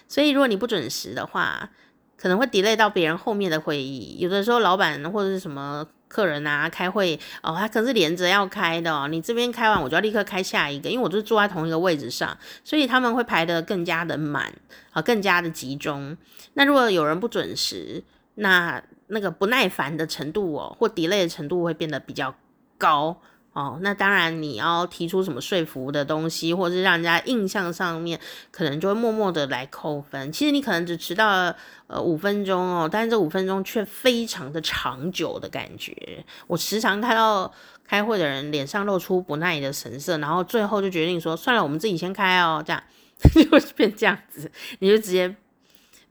[0.05, 1.69] 所以如果你不准时的话，
[2.17, 4.17] 可能会 delay 到别人后面的会议。
[4.19, 5.87] 有的时候老板或者是什么。
[6.09, 9.07] 客人啊，开会哦，他可是连着要开的哦。
[9.07, 14.51] 你这边开完，我就要立刻开下一个，因为我就是坐在同一个位置上，所以他们会排得更加的满
[14.91, 16.17] 啊，更加的集中。
[16.55, 18.03] 那如果有人不准时，
[18.35, 22.35] 那那个不耐烦的程度哦，或 delay 的程度会变得比较
[22.77, 23.21] 高。
[23.59, 28.17] 哦，那当然你要提出什么说服的东西，或者是让人家印象上面
[28.51, 30.31] 可能就会默默的来扣分。
[30.31, 31.55] 其实你可能只迟到了
[31.87, 36.23] 呃五分钟哦，但是这五分钟却非常的长久的感觉。
[36.47, 37.51] 我时常看到
[37.85, 42.81] 开会的人脸上露出不耐的神色，然后最后就决定说算了，我们自己先开哦，这样
[43.35, 45.35] 就会变这样子，你就直接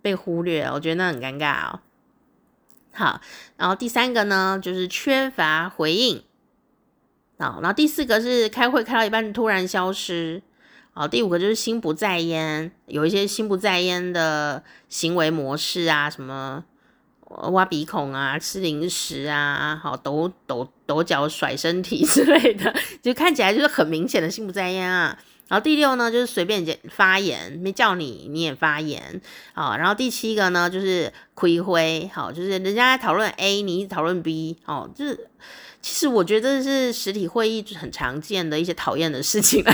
[0.03, 1.81] 被忽略了，我觉得那很尴尬哦。
[2.93, 3.21] 好，
[3.57, 6.23] 然后第三个呢，就是缺乏回应。
[7.41, 10.43] 好，然后第四个是开会开到一半突然消失，
[10.93, 16.65] 好，第五个就是心不在焉，有一些心不在焉的行为模式啊，什么
[17.53, 25.17] 挖鼻孔啊、吃零食啊、好抖抖抖脚、甩身体 之类的，就看起来就是很明显的心不在焉啊。
[25.47, 29.21] 然后第六呢，就是随便发言，没叫你你也发言，
[29.55, 35.29] 好，然后第七个呢，就是亏灰，好，就是人家在讨论 A，你讨论 B，哦，就是。
[35.89, 39.65] 其实我觉得是实体会议很常见的一些讨厌的事情，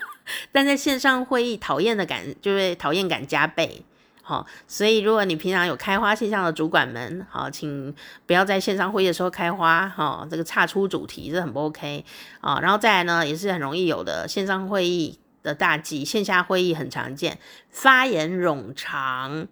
[0.52, 3.82] 但在线上会议讨厌的感就是讨厌感加倍。
[4.20, 7.94] 好，所以如果你平常有开花现象的主管们，好，请
[8.26, 12.04] 不要在线上会议的时候开花，哈，这个岔出主题这很不 OK
[12.42, 12.60] 啊。
[12.60, 17.38] 然后再来呢，也是很容易有的线上会议的大忌，线下会议很常见，
[17.70, 19.48] 发言冗长，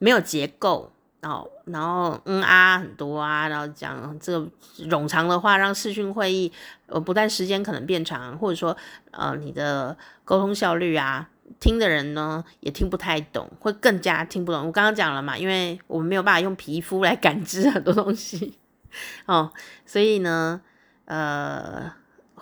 [0.00, 0.90] 没有结构。
[1.22, 4.46] 哦，然后嗯啊很多啊，然后讲这个
[4.88, 6.52] 冗长的话，让视讯会议
[6.86, 8.76] 呃不但时间可能变长，或者说
[9.10, 11.28] 呃你的沟通效率啊，
[11.60, 14.66] 听的人呢也听不太懂，会更加听不懂。
[14.66, 18.58] 我刚刚讲了嘛，因为我们没有办法用皮肤来感知很多东西
[19.26, 19.52] 哦，
[19.86, 20.60] 所以呢，
[21.04, 21.92] 呃。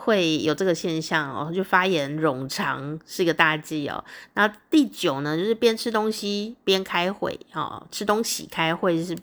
[0.00, 4.02] 会有这个现象哦，就发言冗长是一个大忌哦。
[4.34, 9.16] 那第九呢，就是边吃东西边开会哦，吃东西开会是，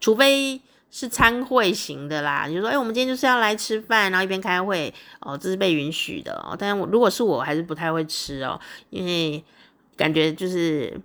[0.00, 6.56] 除非是餐会型的啦，你就说，哎，我们今天就是要来吃饭，然后一边开会哦，这是被允许的哦。
[6.58, 8.58] 但是我如果是我，还是不太会吃哦，
[8.90, 9.42] 因为
[9.96, 10.98] 感觉就是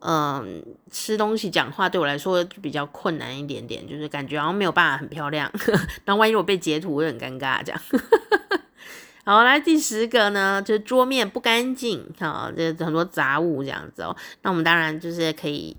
[0.00, 5.50] 嗯，吃东西讲话对我来说比较困难一点点，就是感觉好像没有办法很漂亮。
[6.04, 7.80] 那万一我被截图，我很尴尬这样。
[9.24, 14.14] 好，来第十个呢，就是桌面不干净，哈，这很多杂物这样子哦。
[14.42, 15.76] 那我们当然就是可以，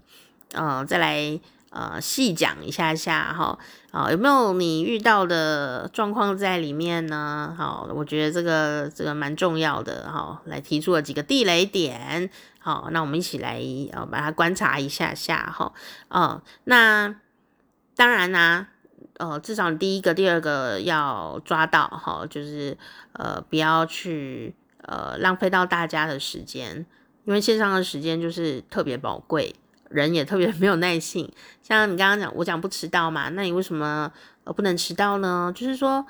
[0.52, 3.58] 呃，再来呃细讲一下下哈。
[3.90, 7.56] 好，有没有你遇到的状况在里面呢？
[7.58, 10.42] 好，我觉得这个这个蛮重要的哈。
[10.44, 12.30] 来提出了几个地雷点，
[12.68, 13.62] 好，那我们一起来
[13.94, 15.72] 呃把它观察一下下哈。
[16.10, 17.16] 哦，那
[17.96, 18.68] 当然啦、
[19.20, 22.78] 呃，至少第一个、第二个要抓到哈，就是
[23.14, 26.86] 呃，不要去呃浪费到大家的时间，
[27.24, 29.56] 因为线上的时间就是特别宝贵，
[29.90, 31.32] 人也特别没有耐性。
[31.64, 34.12] 像你刚刚讲，我讲不迟到嘛，那你为什么
[34.44, 35.54] 呃不能迟到呢？
[35.56, 36.06] 就是说。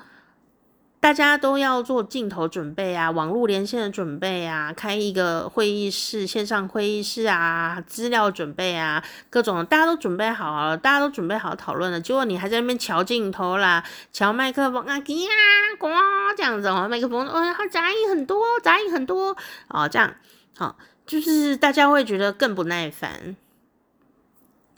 [1.00, 15.30] 大家都要做镜头准备啊，网络连线的准备啊，开一个会议室，线上会议室啊，资料准备啊，各种大家都准备好了，大家都准备好讨论了，结果你还在那边瞧镜头啦，瞧麦克风啊，叽呀
[15.78, 15.88] 呱
[16.36, 19.36] 这样子哦，麦克风哦，杂音很多，杂音很多
[19.68, 20.12] 哦，这样
[20.56, 23.36] 好，就是大家会觉得更不耐烦。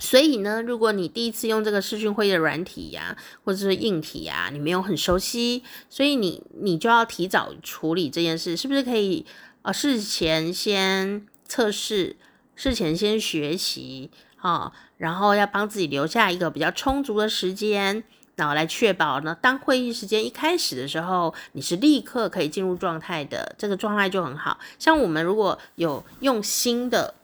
[0.01, 9.25] 所以呢，如果你第一次用这个视讯会议的软体呀、或者是硬体呀、你没有很熟悉，所以你你就要提早处理这件事，是不是可以？
[9.63, 12.17] 呃，事前先测试，
[12.57, 18.03] 事前先学习，啊、哦，然后要帮自己留下一个比较充足的时间，
[18.37, 24.59] 然后来确保呢，当会议时间一开始的时候，你是立刻可以进入状态的，这个状态就很好。
[24.79, 27.15] 像我们如果有用新的。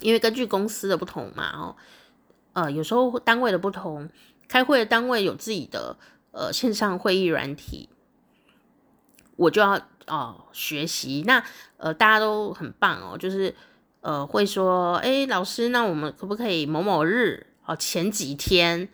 [0.00, 1.76] 因为根据公司的不同嘛，哦，
[2.52, 4.08] 呃，有时候单位的不同，
[4.46, 5.96] 开会的单位有自己的
[6.30, 7.88] 呃线上会议软体，
[9.36, 11.24] 我就要哦、呃、学习。
[11.26, 11.42] 那
[11.78, 13.52] 呃大家都很棒哦，就是
[14.00, 18.88] 呃会说，哎，老师，那我们可不可以某某日哦前几天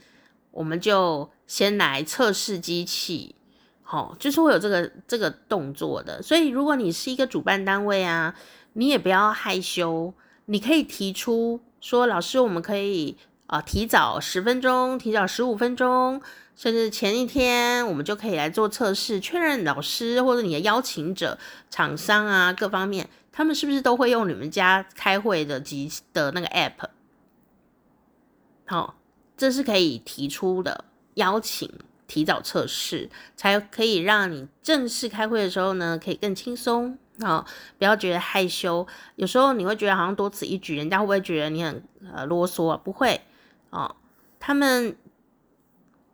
[0.50, 3.34] 我们就先来测试机器，
[3.82, 6.22] 好、哦，就是会有这个这个动作的。
[6.22, 8.34] 所以如果你是一个主办单位啊，
[8.72, 10.14] 你也不要害羞。
[10.46, 16.20] 你可以提出说，老师，我们可以啊、提早十分钟，提早十五分钟，
[16.56, 21.38] 甚至前一天，我们就可以来做测试，确认老师或者你的邀请者、
[21.70, 26.88] 厂商啊各方面，他们是不是都会用你们家开会的机的那个 app？
[28.66, 28.96] 好，
[29.36, 31.70] 这是可以提出的邀请。
[32.06, 37.46] 提早测试，才可以让你正式开会的时候呢，可以更轻松啊，
[37.78, 38.86] 不要觉得害羞。
[39.16, 42.80] 有时候你会觉得好像多此一举，人家会不会觉得你很呃啰嗦啊？
[42.82, 43.20] 不会
[43.70, 43.94] 哦，
[44.40, 44.96] 他们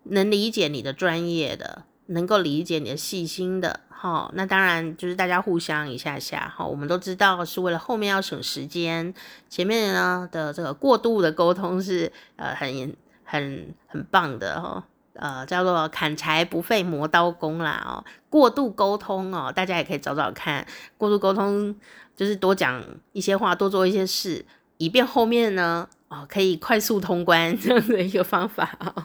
[0.04, 3.80] 能理解你的专业的，能够理解你的细心的。
[3.88, 6.50] 好、那当然就是大家互相一下下。
[6.56, 9.12] 好、我们都知道是为了后面要省时间，
[9.48, 14.86] 前面呢的这个过度的沟通是呃很很很棒的哈。
[15.20, 21.76] 呃，叫做砍柴不费磨刀功啦哦，过度沟通哦，大家也可以找找看，过度沟通
[22.16, 24.42] 就是多讲一些话，多做一些事，
[24.78, 29.04] 以便后面呢哦可以快速通关 这样的一个方法哦。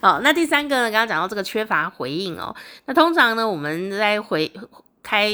[0.00, 4.52] 哦，那第三个呢，刚刚讲到这个缺乏回应哦，那通常呢我们在回。
[5.06, 5.30] 开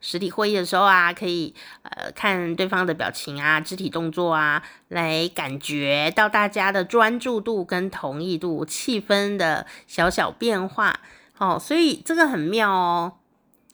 [0.00, 11.00] 实体会议的时候啊，可以呃看对方的表情啊、肢体动作啊，来感觉到大家的专注度跟同意度、气氛的小小变化。
[11.38, 13.14] 哦，所以这个很妙哦，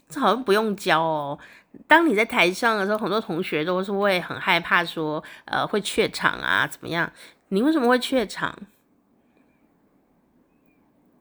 [0.09, 1.39] 这好像不用教哦。
[1.87, 7.13] 当你在台上的时候，很多同学都是会很害怕说，呃，会怯场啊，怎么样？
[7.49, 8.59] 你为什么会怯场？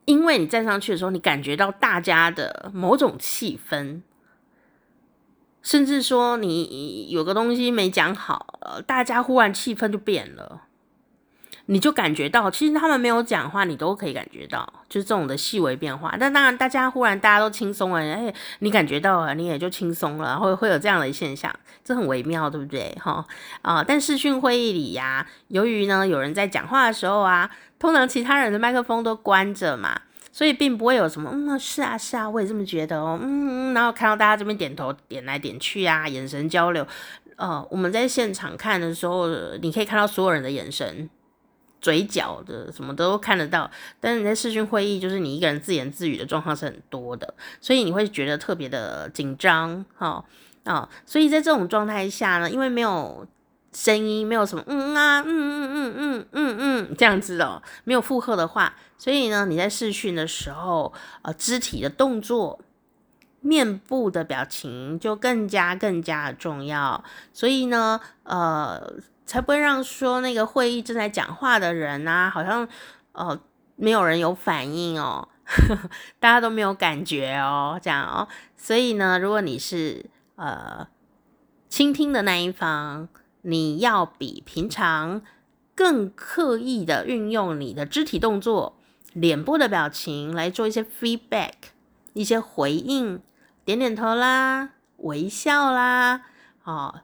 [0.05, 4.01] 因为你站上去的时候，你感觉到大家的某种气氛。
[5.61, 10.61] 甚至说你有个东西没讲好，大家忽然气氛就变了，
[11.67, 16.15] 你就感觉到，其实他们没有讲话，你都可以感觉到，就是这种的细微变化。
[16.19, 22.97] 但当然，大家忽然大家都轻松了，哎，你感觉到了，你也就轻松了，会会有这样的现象，这很微妙，对不对？
[22.99, 23.23] 哈
[23.61, 30.01] 啊，但视讯会议里呀，由于呢有人在讲话的时候啊，通常其他人的麦克风都关着嘛。
[30.31, 36.87] 所以并不会有什么，嗯，是啊，是啊，我也这么觉得哦，嗯，然后看到大家这边点头点来点去啊，眼神交流，
[37.35, 39.27] 呃，我们在现场看的时候，
[39.61, 41.09] 你可以看到所有人的眼神、
[41.81, 43.69] 嘴角的什么都看得到，
[43.99, 50.25] 但是你在视讯会议，就是你一个人自言自语的状况是很多的，所以你会觉得特别的紧张，哈、哦，
[50.63, 53.27] 啊、哦，所以在这种状态下呢，因为没有。
[53.73, 62.59] 声音没有什么嗯啊嗯嗯嗯嗯嗯嗯这样子哦，没有附和的话，所以呢，你在试训的时候，呃，肢体的动作
[63.39, 67.03] 面部的表情就更加更加重要。
[67.31, 68.93] 所以呢，呃，
[69.25, 72.67] 才不会让说那个会议正在讲话的人啊，好像
[73.13, 73.39] 呃
[73.77, 75.29] 没有人有反应哦，
[76.19, 78.27] 大家都没有感觉哦，这样哦。
[78.57, 80.05] 所以呢，如果你是
[80.35, 80.85] 呃
[81.69, 83.07] 倾听的那一方，
[83.43, 85.21] 你要比平常
[85.73, 88.77] 更刻意的运用你的肢体动作、
[89.13, 91.53] 脸部的表情来做一些 feedback、
[92.13, 93.19] 一些回应，
[93.65, 96.21] 点点头啦、微笑啦，
[96.63, 97.01] 哦，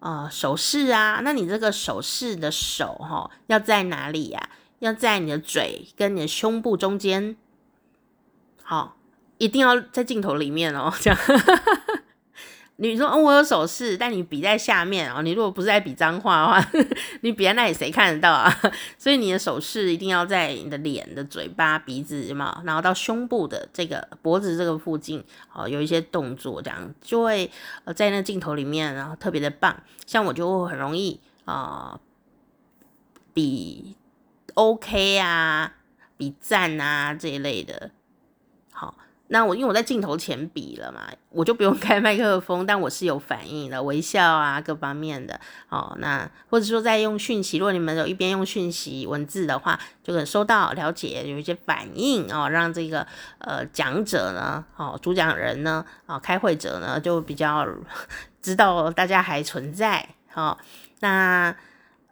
[0.00, 4.50] 呃，手势啊，那你这个手势的手哈、哦，要在哪里呀、
[4.80, 7.36] 要在你的嘴跟你的胸部中间，
[8.62, 8.96] 好、
[9.38, 11.18] 一定要在镜头里面哦，这样。
[12.90, 15.22] 你说哦，我有手势，但你比在下面哦。
[15.22, 16.70] 你如果不是在比脏话的话，
[17.22, 18.52] 你比在那里谁看得到啊？
[18.98, 25.22] 所以你的手势一定要在你的脸的嘴巴、鼻子嘛，然后到胸部的这个脖子这个附近
[25.52, 27.48] 哦，有一些动作，这样就会
[27.84, 29.80] 呃在那镜头里面，然后特别的棒。
[30.06, 31.98] 像我就会很容易啊、
[33.32, 33.96] 比
[34.54, 35.74] OK 啊，
[36.16, 37.90] 比赞啊这一类的，
[39.28, 45.96] 那我因为我在镜头前比了嘛，我就不用 开麦克风，但我是有反应的，微笑啊，各方面的哦。
[45.98, 53.06] 那或者说在用讯息，如果你们有一边用讯息文字的话，就可以收到了解，有一些反应哦，让这个
[53.38, 57.66] 呃讲者呢，哦主讲人呢，啊、哦、开会者呢就比较
[58.42, 60.06] 知道大家还存在。
[60.34, 60.58] 哦，
[61.00, 61.56] 那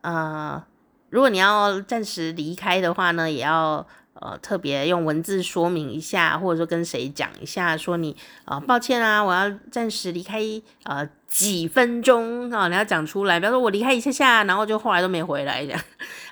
[0.01, 0.65] 呃
[1.11, 3.87] 如果你要暂时离开的话呢，也要。
[4.21, 8.15] 呃，特别用文字说明一下，或者说跟谁讲一下，说你
[8.45, 10.41] 呃抱歉啊，我要暂时离开
[10.85, 15.81] 呃几分钟啊，你要讲出来，比方说我离开一下下，然后就后来都没回来这样，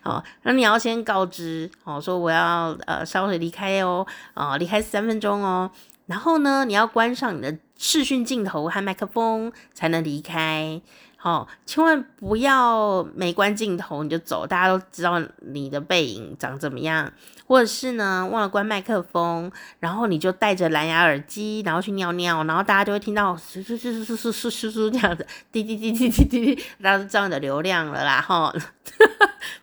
[0.02, 5.70] 好， 那你要先告知哦，说我要呃稍微离开哦，啊离开三分钟哦，
[6.06, 10.80] 然后呢，你要关上你的视讯镜头和麦克风才能离开。
[11.28, 17.12] 哦，千万不要没关镜头你就走，大家都知道你的背影长怎么样，
[17.46, 28.50] 或者是呢忘了关麦克风，然后你就戴着蓝牙耳机，然后去尿尿，然后大家就会听到嗖嗖嗖嗖嗖嗖嗖嗖这样子，滴滴滴滴滴滴滴，大家都知道你的流量了啦，哈，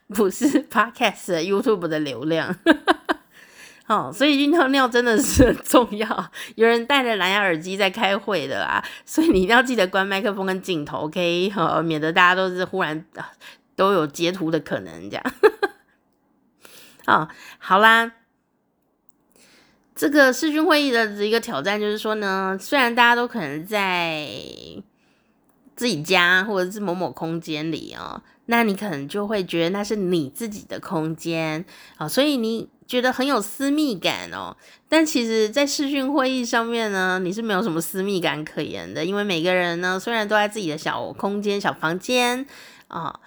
[0.10, 2.56] 不是 Podcast YouTube 的流量。
[3.88, 6.32] 哦，所以尿尿真的是很重要。
[6.56, 11.52] 有人戴着蓝牙耳机在开会的啦，所以你一定要记得关麦克风跟镜头，OK？
[11.52, 13.06] 好，免得大家都是忽然
[13.76, 15.24] 都有截图的可能，这样。
[17.06, 17.30] 哦，
[17.60, 18.12] 好啦，
[19.94, 24.28] 这个视讯会议的一个挑战就是说呢，虽然大家都可能在
[25.76, 31.64] 自己家或者是某某空间里哦，那你可能就会觉得那是你自己的空间
[31.98, 32.70] 啊，哦，所以你。
[32.88, 34.56] 觉得很有私密感哦，
[34.88, 42.46] 但其实，在视讯会议上面呢，你是没有什么私密感可言的，因为每个人呢，虽然都在自己的小空间、小房间
[42.88, 43.20] 啊，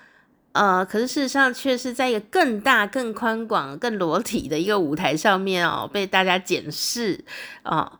[0.52, 7.24] 呃，可是事实上却是在一个更大、更宽广、更裸体的一个舞台上面哦，被大家检视
[7.64, 7.98] 啊。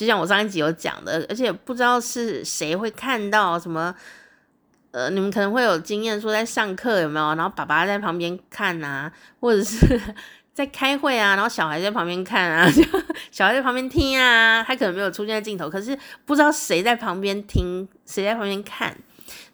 [0.00, 3.94] 就像我上一集有讲的，而且不知道是谁会看到什么，
[4.92, 10.00] 呃，你们可能会有经验，说在上课有没有，然后爸爸在旁边看啊，或者是。
[10.52, 12.82] 在开会啊，然后小孩在旁边看啊， 就
[13.30, 15.96] 小孩在旁边听啊，他可能没有出现在镜头，可是
[16.26, 18.94] 不知道谁在旁边听，谁在旁边看，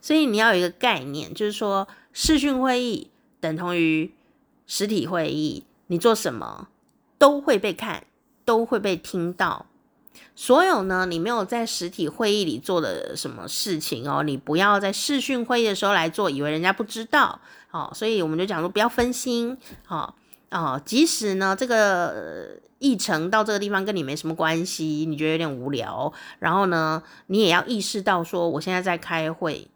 [0.00, 4.10] 所以你要有一个概念，就是说视讯会议等同于
[4.66, 6.68] 实体会议，你做什么
[7.18, 8.02] 都会被看，
[8.44, 9.66] 都会被听到。
[10.34, 17.40] 所有呢，你没有在实体会议里做的什么事情哦，你不要在视讯会议的时候来做，以为人家不知道。
[17.68, 20.16] 好，所以我们就讲说不要分心，好。
[20.48, 29.68] 哦，即使呢，这个议程到这个地方跟你没什么关系，你觉得有点无聊，然后呢，你也要意识到说，我现在在开会，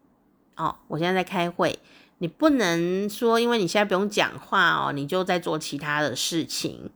[0.57, 1.76] 哦，我现在在开会，
[2.18, 6.88] 你不能说，因为你现在不用讲话哦，你就在做其他的事情，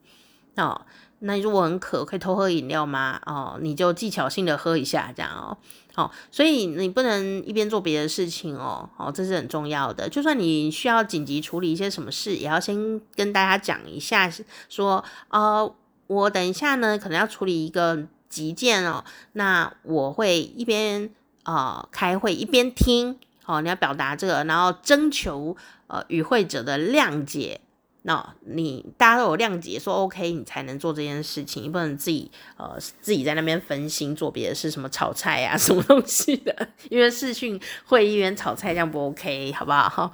[0.56, 0.82] 哦。
[1.26, 3.20] 那如果很渴，可以偷喝饮料吗？
[3.24, 5.56] 哦，你就技巧性的喝一下，这样哦。
[5.94, 8.88] 好，所以你不能一边做别的事情哦。
[8.96, 10.08] 好，这是很重要的。
[10.08, 14.30] 就算你需要紧急处理一些什么事，也要先跟大家讲一下，
[14.68, 15.74] 说，呃，
[16.08, 19.04] 我等一下呢，可能要处理一个急件哦。
[19.32, 21.08] 那我会一边
[21.44, 25.56] 呃开会一边听，哦，你要表达这个，然后征求
[25.86, 27.60] 呃与会者的谅解。
[28.06, 40.12] 那、你大家都有谅解，说 OK，你才能做这件事情，你不能自己呃自己在那边分心做别的事，什么炒菜啊， 什么东西的，因为视讯会议员炒菜这样不 OK，好不好？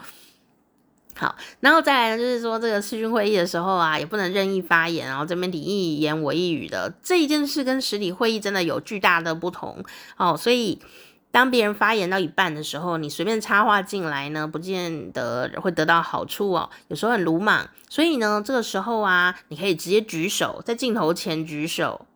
[1.16, 9.84] 好，然后再来呢，就是说这个视讯会议的时候啊，也不能任意发言，然后这边你一言我一语的，这一件事跟实体会议真的有巨大的不同
[10.16, 10.36] 哦。
[10.36, 10.80] 所以
[11.32, 17.68] 当别人发言到一半的时候，你随便插话进来呢，不见得会得到好处哦，有时候很鲁莽。
[17.88, 22.06] 所以呢，这个时候啊，你可以直接举手，在镜头前举手。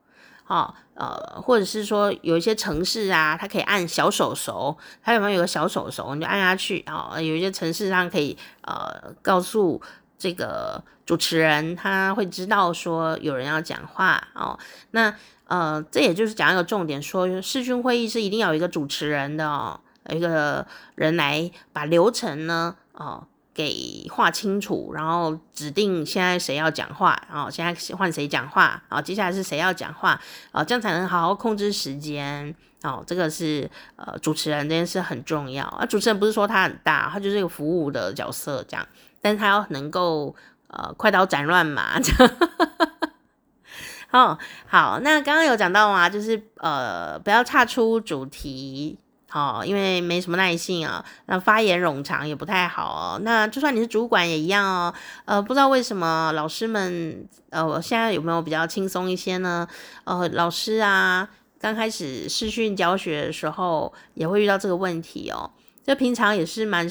[0.47, 6.85] 哦，呃，或者是说有一些城市啊，它可以按小手手，它有没有有个小手手，你就按下去。
[6.87, 9.81] 哦，有一些城市上可以呃告诉
[10.19, 14.59] 这个主持人，他会知道说有人要讲话哦。
[14.91, 15.15] 那
[15.47, 23.27] 呃，这也就是讲一个重点，说视讯会议是一定要有一个主持人的哦，一个人来把流程呢，哦。
[23.57, 32.53] 给画清楚，然后指定现在谁要讲话，然后现在换谁讲话，然后接下来是谁要讲话，啊，这样才能好好控制时间。
[32.83, 35.87] 哦，这个是呃主持人这件事很重要啊。
[35.87, 38.85] 主持人不是说他很大，他就是一个服务的角色这样，
[39.25, 42.35] 但是他要能够呃快刀斩乱麻这样。
[44.12, 48.99] 哦，好，那刚刚有讲到啊，就是呃不要岔出主题。
[49.33, 53.20] 哦，因为没什么耐性啊，那发言冗长也不太好哦。
[53.25, 54.95] 那就算你是主管也一样哦。
[55.25, 59.66] 呃，不知道为什么老师们，呃，我现在有没有比较轻松一些呢？
[60.05, 65.51] 呃，老师啊，刚开始视讯教学的时候也会遇到这个问题哦。
[65.85, 66.89] 就平常也是蛮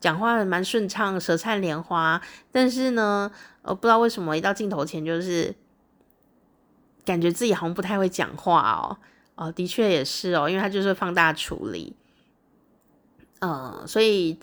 [0.00, 2.20] 讲话蛮顺畅，舌灿莲花，
[2.50, 3.30] 但是呢，
[3.62, 5.54] 呃，不知道为什么一到镜头前就是
[7.04, 8.96] 感觉自己好像不太会讲话哦。
[9.36, 11.96] 哦，的确也是哦，因为他就是放大处理，
[13.38, 14.38] 呃，所以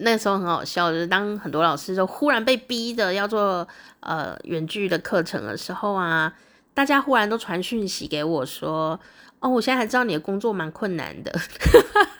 [0.00, 3.68] 那时候很好笑，就是当很多老师就忽然被逼的要做
[4.00, 6.34] 呃远距的课程的时候啊，
[6.72, 8.98] 大家忽然都传讯息给我说，
[9.40, 11.30] 哦，我现在才知道你的工作蛮困难的，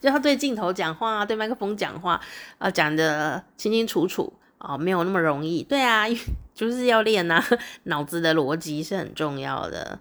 [0.00, 2.20] 就要对镜头讲话，对麦克风讲话，
[2.58, 6.06] 啊，讲得清清楚楚啊，哦，没有那么容易，对啊，
[6.54, 7.42] 就是要练呐，
[7.84, 10.00] 脑子的逻辑是很重要的。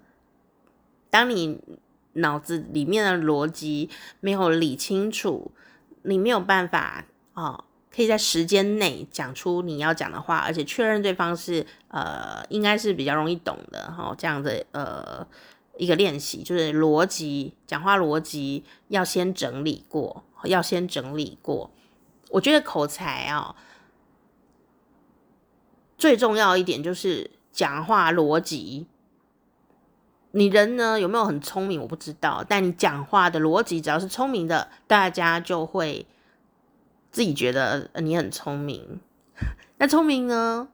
[1.09, 1.59] 当你
[2.13, 3.89] 脑子里面的逻辑
[4.19, 5.51] 没有理清楚，
[6.03, 14.15] 你没有办法哦，可以在时间内讲出你要讲的话，而且确认对方是呃，应该是比较容易懂的哈、哦。
[14.17, 15.25] 这样的呃
[15.79, 21.71] 一个练习，就是逻辑讲话逻辑要先整理过，要先整理过。
[22.31, 23.55] 我觉得口才啊、
[25.97, 28.87] 最重要一点就是讲话逻辑。
[30.31, 31.81] 你人呢有没有很聪明？
[31.81, 36.05] 我不知道，但你讲话的逻辑只要是聪明的，大家就会
[37.09, 38.99] 自己觉得你很聪明。
[39.79, 40.67] 那聪明呢，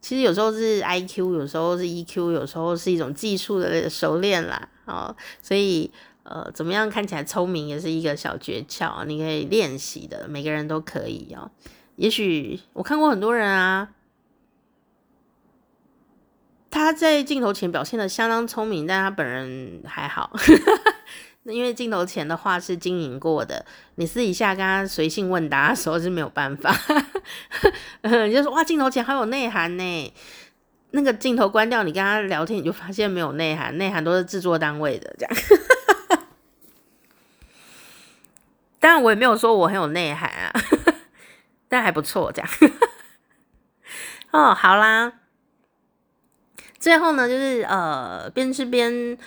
[0.00, 4.68] 其实有时候是 IQ，有时候是 EQ，有时候是一种技术的熟练啦。
[4.86, 5.90] 哦，所以
[6.22, 11.50] 呃，怎么样看起来聪明也是一个小诀窍，你可以练习的，每个人都可以哦。
[11.96, 13.90] 也许我看过很多人啊。
[16.70, 20.30] 他在镜头前表现的相当聪明，但他本人还好。
[21.44, 23.64] 因为镜头前的话是经营过的，
[23.94, 26.74] 你私底下跟他随性问答的时候是没有办法。
[28.02, 30.14] 你就说哇，镜头前好有内涵呢。
[30.90, 35.36] 那个镜头关掉，你跟他聊天，你就发现没有内涵，内涵都是制作单位的这样。
[38.80, 40.50] 当然我也没有说我很有内涵啊，
[41.68, 42.50] 但还不错这样。
[44.32, 45.12] 哦，好啦。
[46.78, 49.18] 最后呢，就是呃，边吃边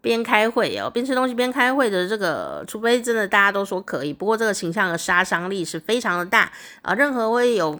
[0.00, 6.50] 边开会哦，边吃东西边开会的这个，除非真的大家都说可以，不过这个形象的杀伤力是非常的大
[6.82, 7.78] 啊，任何会有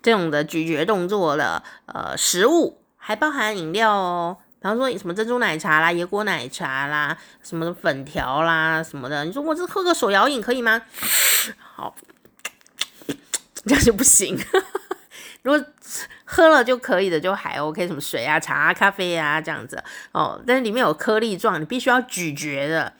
[0.00, 10.82] 这种的咀嚼动作的呃食物，还包含饮料哦，比方说什么珍珠奶茶啦、椰果奶茶啦、什么粉条啦什么的，你说我这喝个手摇饮可以吗？
[11.74, 11.94] 好，
[13.66, 14.38] 这样就不行。
[15.44, 15.62] 如果
[16.24, 22.94] 喝了就可以的，就还 OK，什么水啊、茶啊、咖啡啊这样子哦，但是里面有颗粒状，你必须要咀嚼的。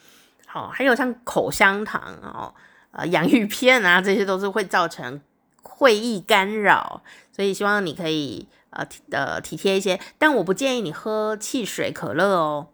[0.47, 2.55] 好、哦，还有像口香糖哦、
[2.93, 5.23] 呃洋芋片啊，这些都是会造成
[5.63, 9.99] 会议干扰，所以希望你可以呃呃体贴一些。
[10.19, 12.69] 但我不建议你喝汽水、可乐哦。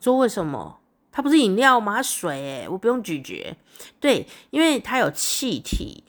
[0.00, 0.80] 说为什么？
[1.12, 2.02] 它不是饮料吗？
[2.02, 3.56] 水诶，我不用咀嚼。
[4.00, 6.02] 对，因为它有气体。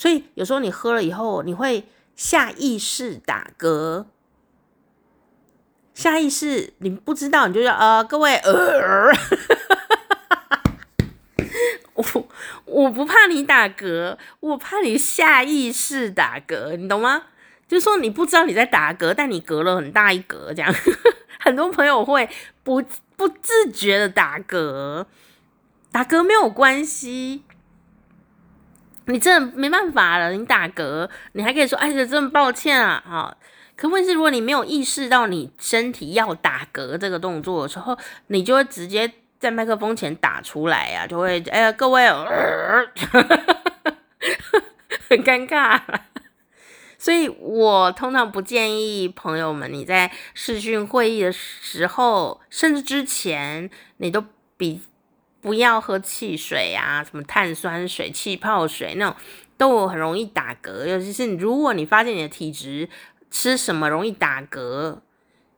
[0.00, 1.86] 所以有时候你喝了以后，你会
[2.16, 4.06] 下意识打嗝，
[5.92, 9.12] 下意识你不知道，你就要呃，各位呃，
[11.92, 12.28] 我
[12.64, 17.24] 我不怕你打嗝，我怕你下意识打嗝，你懂吗？
[17.68, 20.74] 就是说你不知道你在打嗝，但你嗝了很大一嗝，这样
[21.38, 22.26] 很多朋友会
[22.64, 22.82] 不
[23.16, 25.04] 不自觉的打嗝，
[25.92, 27.42] 打嗝没有关系。
[29.10, 33.36] 你真的没办法了，你打嗝，你还可以说，哎，真的抱歉啊，好。
[33.76, 37.96] 可问题是，如果你没有意识到你身体要打嗝这个动作的时候，
[38.26, 42.26] 你就会直接在麦克风前打出来呀、啊，就会，哎呀，各位，呃、
[45.08, 45.80] 很尴尬。
[46.98, 54.22] 所以我通常不建议朋友们你在视讯会议的时候，甚至之前，你都
[54.58, 54.82] 比
[55.40, 59.16] 不要喝汽水啊，什么碳酸水、气泡水那种，
[59.56, 60.86] 都很容易打嗝。
[60.86, 62.88] 尤其是如果你发现你的体质
[63.30, 64.98] 吃什么容易打嗝，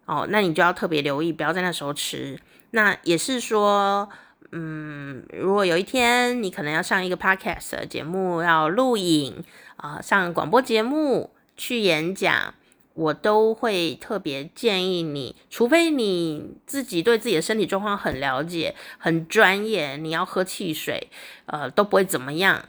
[0.07, 2.39] 哦，那你就要特别留意，不要在那时候吃。
[2.71, 4.09] 那也是说，
[4.53, 9.45] 嗯，如果有一天你可能要上一个 podcast 的节目，要录影。
[9.77, 12.55] 啊，上广播节目去演讲，
[12.95, 21.09] 我都会特别建议你，除非你自己对自己的身体状况很了解、很专业，你要喝汽水，
[21.47, 22.67] 呃，都不会怎么样，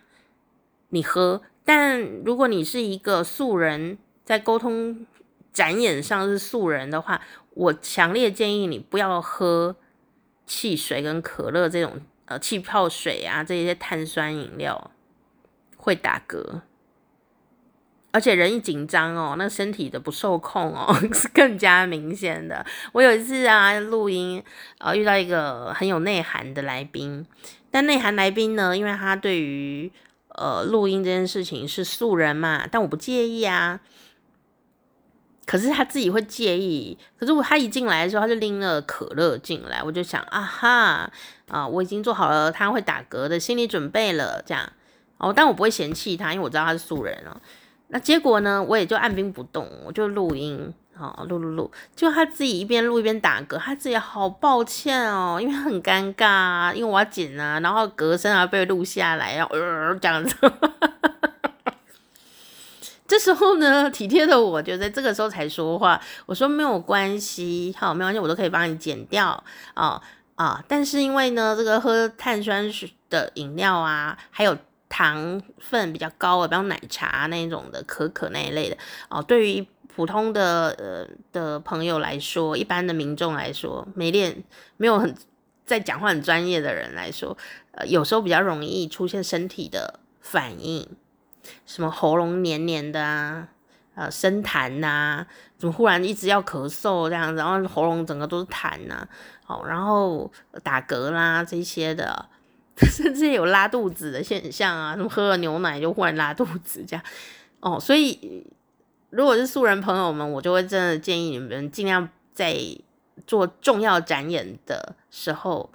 [0.89, 1.41] 你喝。
[1.65, 5.05] 但如果你是一个素人，在沟通
[5.51, 7.21] 展演上是素人的话，
[7.51, 9.75] 我强烈建议你不要喝
[10.45, 14.91] 汽水跟可乐这种呃气泡水啊，这些碳酸饮料
[15.77, 16.61] 会打嗝。
[18.13, 22.63] 而且人一紧张哦，那身体的不受控哦， 是更加明显的。
[22.91, 24.41] 我有一次啊录音，
[24.77, 27.25] 呃遇到一个很有内涵的来宾，
[27.71, 29.91] 但内涵来宾呢，因为他对于
[30.29, 33.79] 呃录音这件事情是素人嘛，但我不介意啊。
[35.45, 41.11] 可是他自己会介意，可是我他一进来的时候，他就拎了可乐进来，我就想啊哈
[41.49, 44.71] 啊、我已经做好了他会打嗝的心理准备了，这样
[45.17, 47.41] 哦，但我不会嫌弃他，因为我知道他是素人哦。
[47.93, 48.63] 那结果呢？
[48.63, 51.71] 我也就按兵不动，我就录音，好录录录。
[51.95, 60.35] 就他自己一边录一边打嗝，他自己好抱歉哦，因为很尴尬，因为我要剪啊，然后嗝声啊被录下来，然后呃这样子。
[63.07, 69.43] 这时候呢，体贴的我就在这个时候才说话，我说没有关系，好没关系，我都可以帮你剪掉
[69.75, 70.01] 啊
[70.33, 70.63] 啊。
[70.67, 74.57] 但是因为呢，这个喝碳酸水的饮料啊，还有。
[74.93, 78.77] 糖分比较高的，比如奶茶那种的、可可那一类的
[79.09, 79.19] 哦。
[79.23, 84.43] 对于普通的呃的朋友来说，一般的民众来说，没练、
[84.77, 85.15] 没有很
[85.65, 87.35] 在讲话很专业的人来说，
[87.71, 90.87] 呃，有时候比较容易出现身体的反应，
[91.65, 93.47] 什么喉咙黏黏的啊，
[93.95, 95.25] 呃，生痰呐，
[95.57, 99.07] 怎么忽然一直要咳嗽这样，然后喉咙整个都是痰呐，
[99.47, 100.31] 哦，然后
[100.61, 102.29] 打嗝啦这些的。
[102.89, 107.05] 甚至有拉肚子的现象啊，什么喝了牛奶就忽然拉肚子这样
[107.59, 108.45] 哦，所以
[109.11, 112.57] 如果是素人朋友们，我就会真的建议你们尽量在
[113.27, 115.71] 做重要展演的时候，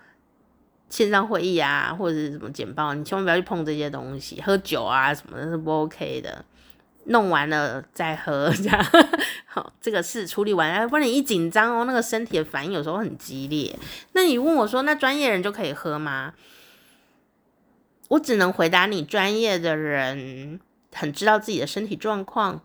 [0.91, 6.45] 线上会议啊或者是什么简报，你千万不要去碰这些东西，喝酒啊什么的是不 OK 的，
[7.05, 8.87] 弄完了再喝这样。
[9.47, 13.75] 好，这个事处理完，不然你一紧张哦，那个身体的反应有时候很激烈。
[14.13, 16.35] 那你问我说，那专业人就可以喝吗？
[18.09, 20.59] 我只能回答你，专业的人
[20.93, 22.61] 很知道自己的身体状况，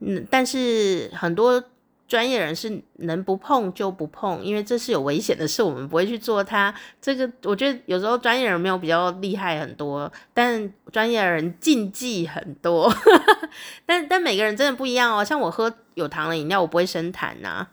[0.00, 1.62] 嗯，但是很多
[2.08, 6.74] 专业人士能不碰就不碰，因为这是有危险的事，我们不会去做它。
[7.00, 12.92] 这个我觉得有时候专业人没有比较厉害很多，但专业的人禁忌很多。
[13.86, 17.68] 但但每个人真的不一样哦，像我喝有糖的饮料，我不会生痰呐，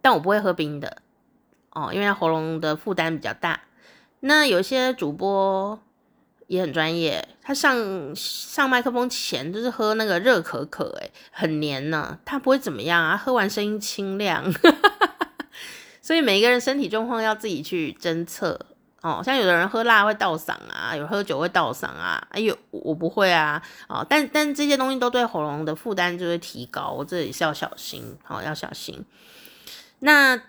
[0.00, 1.02] 但我不会喝冰的
[1.72, 3.60] 哦，因为喉咙的负担比较大。
[4.20, 5.80] 那有些主播
[6.46, 14.44] 也很专业，他上上麦克风前就是喝那个热可可，诶，很黏呢，他不会怎么样啊，喝完声音清亮。
[16.02, 18.58] 所以每一个人身体状况要自己去侦测
[19.00, 29.04] 哦，像有的人喝辣会倒嗓啊，有喝酒会倒嗓啊，哎呦，我不会啊，哦，但但这些东西都对喉咙的负担就会提高，我这里是要小心，好，要小心。
[30.00, 30.42] 那。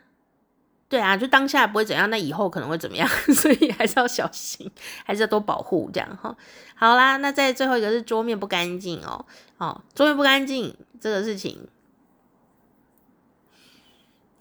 [0.92, 3.08] 对啊，就当下不会怎样，那以后可能会怎么样？
[3.34, 4.70] 所以还是要小心，
[5.06, 6.36] 还是要多保护这样哈。
[6.76, 9.26] 好啦，那在最后一个是桌面不干净哦，
[9.58, 11.70] 哦，桌面不干净这个事情，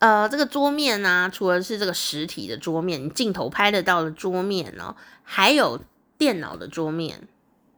[0.01, 5.81] 呃，这个桌面呢、除了是这个实体的桌面，你镜头拍得到的桌面哦，还有
[6.19, 7.29] 电脑的桌面、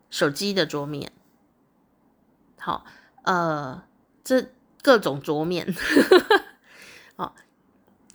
[0.09, 1.13] 手机的桌面，
[2.59, 2.87] 好，
[3.25, 3.83] 呃，
[4.25, 4.47] 这
[4.81, 5.75] 各种桌面，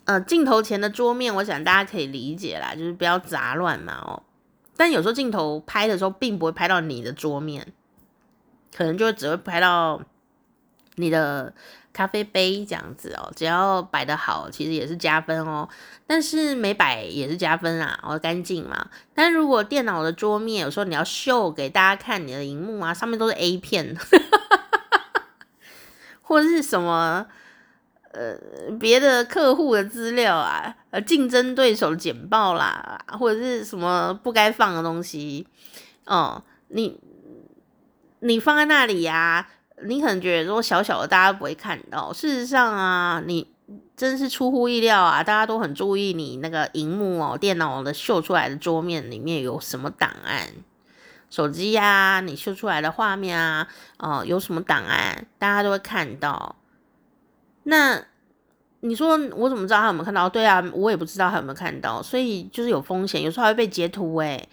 [0.07, 4.23] 呃，镜头前的桌面，我想大家可以理解啦，就是不要杂乱嘛哦。
[4.77, 7.73] 但有时候镜头拍的时候，并不会拍到你的桌面，
[8.73, 10.01] 可能就只会拍到
[10.95, 11.53] 你的
[11.91, 15.67] 咖啡杯这样子哦，只要摆得好，其实也是加分哦。
[16.05, 18.89] 但是没摆也是加分啊，哦，干净嘛。
[19.13, 23.97] 但如果电脑的桌面有时候你要秀给大家看你的荧幕啊，上面都是 A 片，
[26.21, 27.27] 或者是什么
[28.13, 28.35] 呃
[28.79, 35.47] 别的客户的资料啊，呃竞争对手的简报啦，或者是什么不该放的东西
[36.05, 36.99] 哦，你
[38.19, 39.47] 你放在那里呀，
[39.83, 43.47] 你可能觉得说小小的大家不会看到，事实上啊，你
[43.95, 50.47] 真是出乎意料啊，大家都很注意你那个荧幕哦，电脑的秀出来的桌面里面有什么档案，
[51.29, 56.55] 手机呀、你秀出来的画面啊，哦，有什么档案，大家都会看到。
[57.69, 58.01] 那
[58.79, 60.29] 你说我怎么知道他有没有看到？
[60.29, 64.47] 对啊，我也不知道他有没有看到，所以就是有风险，有时候还会被截图诶。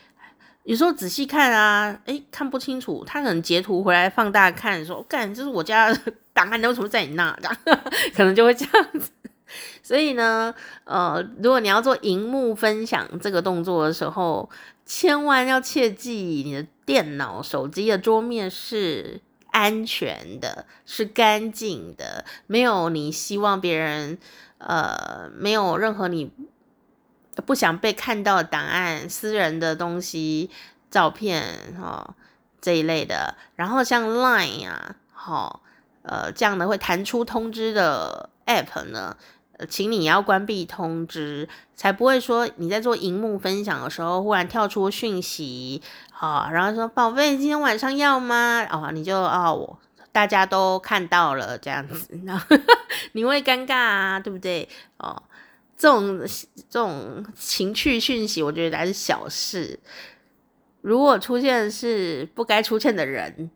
[0.64, 7.38] 有时候仔细看啊，诶，看不清楚，他可能截图回来放大看，说，干，这是我家的档案，你为什么在你那？
[7.40, 7.56] 这样
[8.16, 9.10] 可能就会这样子。
[9.82, 10.52] 所以呢，
[10.82, 14.48] 呃，如果你要做荧幕分享这个动作的时候，
[14.84, 19.20] 千万要切记，你的电脑、手机的桌面是
[19.54, 24.18] 安全的，是干净的，没有你希望别人，
[24.58, 26.32] 呃，没有任何你。
[27.46, 30.50] 不想被看到的档案、私人的东西、
[30.90, 31.44] 照片，
[31.80, 32.14] 哈，
[32.60, 33.36] 这一类的。
[33.54, 35.60] 然后像 Line 啊，好，
[36.02, 39.16] 呃，这样的会弹出通知的 App 呢，
[39.68, 45.82] 请你要关闭通知，才不会说你在做荧幕分享的时候，忽然跳出讯息，
[46.16, 48.64] 好，然后说宝贝，今天晚上要吗？
[48.70, 49.78] 哦，你就哦，我
[50.12, 52.56] 大家都看到了这样子， 然后
[53.12, 54.68] 你会尴尬啊，对不对？
[54.98, 55.20] 哦。
[55.76, 56.20] 这种
[56.70, 59.80] 这种情趣讯息，我觉得还是小事。
[60.82, 63.50] 如果出现是不该出现的人，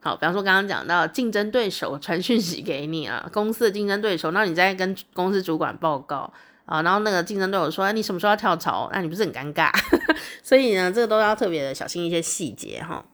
[0.00, 6.32] 好，比方说刚刚讲到竞争对手传讯息给你啊，公司的竞争对手，那你再跟公司主管报告
[6.66, 8.90] 啊，然后那个竞争对手说，哎，你什么时候要跳槽？
[8.92, 9.70] 那你不是很尴尬？
[10.42, 13.04] 所以呢，这个都要特别的小心一些细节哈。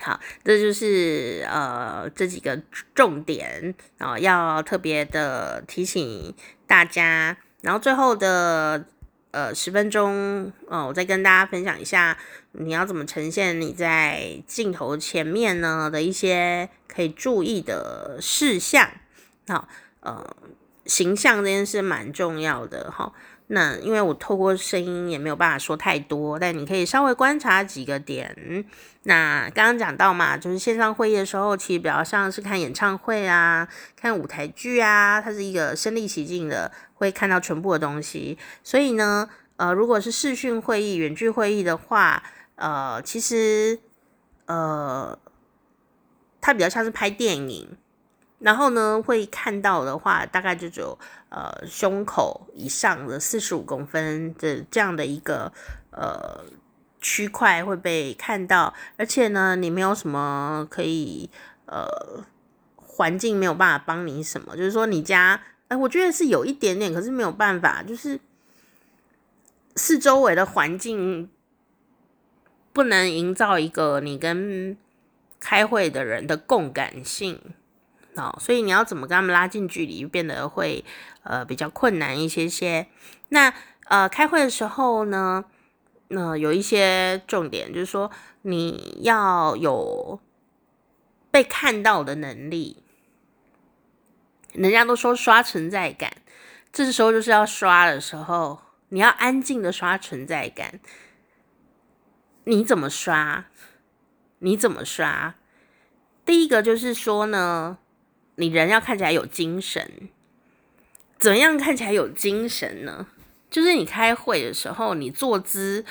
[0.00, 2.60] 好，这就是呃这几个
[2.94, 6.34] 重点啊、要特别的提醒
[6.66, 7.36] 大家。
[7.60, 8.84] 然后最后的
[9.30, 12.18] 呃十分钟，哦、呃，我再跟大家分享一下，
[12.50, 18.90] 你要怎么呈现你在镜头前面呢的一些可以注意的事项。
[19.46, 19.68] 好，
[20.00, 20.36] 呃，
[20.86, 23.12] 形象这件事蛮重要的哈。
[23.48, 28.64] 那因为我透过声音也没有办法说太多，但你可以稍微观察几个点。
[29.02, 38.38] 那刚刚讲到嘛，就是线上会议的时候，其实比较像是看演唱会啊，看舞台剧啊，它是一个身临其境的，会看到全部的东西。
[38.64, 42.22] 所以呢，呃，如果是视讯会议、远距会议的话，
[42.54, 43.80] 呃，其实
[44.46, 45.18] 呃，
[46.40, 47.76] 它比较像是拍电影。
[48.42, 55.52] 然后呢，会看到的话，大概就只有呃胸口以上的四十五公分的这样的一个
[55.92, 56.44] 呃
[57.00, 61.30] 区块会被看到，而且呢，你没有什么可以
[61.66, 61.86] 呃
[62.76, 68.18] 环境没有办法帮你什么，就是说你家哎，我觉得是有一点点，可是没有办法，就是
[69.76, 71.30] 四周围的环境
[72.72, 74.76] 不能营造一个你跟
[75.38, 77.40] 开会的人的共感性。
[78.14, 80.84] 哦，所以你要怎么跟他们拉近距离，变得会
[81.22, 82.86] 呃比较困难一些些。
[83.30, 83.54] 那
[83.84, 85.44] 呃开会的时候呢，
[86.08, 88.10] 那、呃、有一些重点，就是说
[88.42, 90.20] 你要有
[91.30, 92.82] 被看到的能力。
[94.52, 96.12] 人家都说刷存在感，
[96.70, 98.60] 这时候就是要刷的时候，
[98.90, 100.80] 你要安静的刷存在感。
[102.44, 103.46] 你怎么刷？
[104.40, 105.34] 你怎么刷？
[106.26, 107.78] 第一个就是说呢。
[108.36, 110.08] 你人要看起来有精神，
[111.18, 113.06] 怎样看起来有精神呢？
[113.50, 115.84] 就是你开会的时候，你坐姿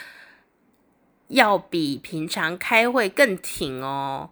[1.28, 4.32] 要比平常开会更挺哦。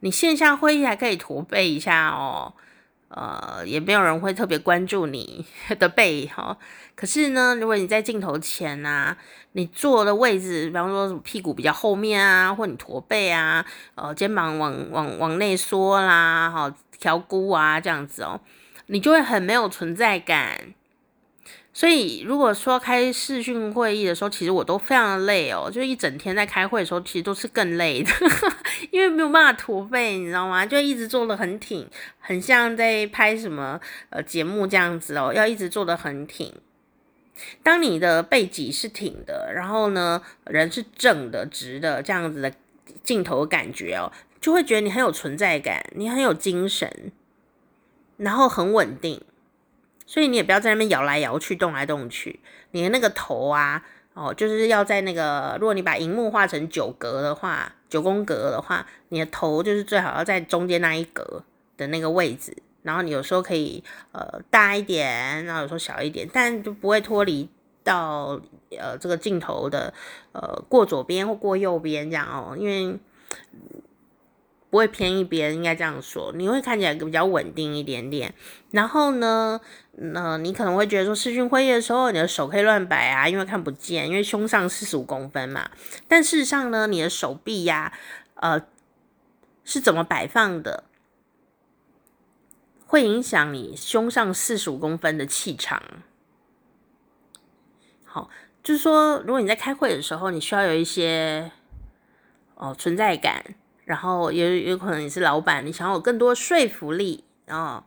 [0.00, 2.54] 你线下会议还可以驼背一下哦。
[3.08, 5.46] 呃，也没有人会特别关注你
[5.78, 6.58] 的背哈、
[6.96, 9.16] 可是呢，如果你在镜头前啊，
[9.52, 16.74] 你坐的位置，比方说屁股比较后面啊，或你驼背啊，呃，肩膀往往往内缩啦，哈、
[17.04, 18.40] 调估啊这样子哦，
[18.86, 20.72] 你就会很没有存在感。
[21.74, 28.10] 所以，如果说开视讯会议的时候，其实我都非常的累哦，就一整天在开会的时候，其实都是更累的，
[28.90, 30.64] 因为没有办法驼背，你知道吗？
[30.64, 31.86] 就一直坐得很挺，
[32.20, 33.78] 很像在拍什么
[34.08, 36.54] 呃节目这样子哦，要一直坐得很挺。
[37.62, 42.50] 当你的背脊是挺的，然后呢，人是正的、直的这样子的
[43.02, 44.10] 镜头感觉哦，
[44.44, 47.10] 就会觉得你很有存在感，你很有精神，
[48.18, 49.22] 然后很稳定。
[50.04, 52.40] 所以你也不要在那边摇来摇去、动来动去。
[52.72, 53.82] 你的那个头啊，
[54.12, 61.42] 哦，就是要在那个，如果你把荧幕画成九格的话，九宫格的话，你的头就是最好要在中间那一格
[61.78, 62.54] 的那个位置。
[62.82, 63.82] 然后你有时候可以
[64.12, 67.48] 呃大一点，然后有时候小一点，但就不会脱离
[67.82, 68.38] 到
[68.78, 69.94] 呃这个镜头的
[70.32, 72.98] 呃过左边或过右边这样哦，因为
[74.74, 78.34] 不会偏一边，应该这样说，你会看起来比较稳定一点点。
[78.72, 79.60] 然后呢，
[79.92, 85.70] 那你可能会觉得说视讯会议的时候，你的手可以乱摆啊，因为看不见，因为胸上四十五公分嘛。
[86.08, 87.92] 但事实上呢，你的手臂呀、
[88.34, 88.60] 呃
[89.62, 90.82] 是怎么摆放的？
[92.84, 95.80] 会影响你胸上四十五公分的气场。
[98.04, 98.28] 好，
[98.64, 101.52] 就是说，如果你在开会的时候，你需要有一些
[102.56, 103.54] 哦存在感，
[103.84, 107.84] 然后也有可能你是老板，你想要有更多说服力，然后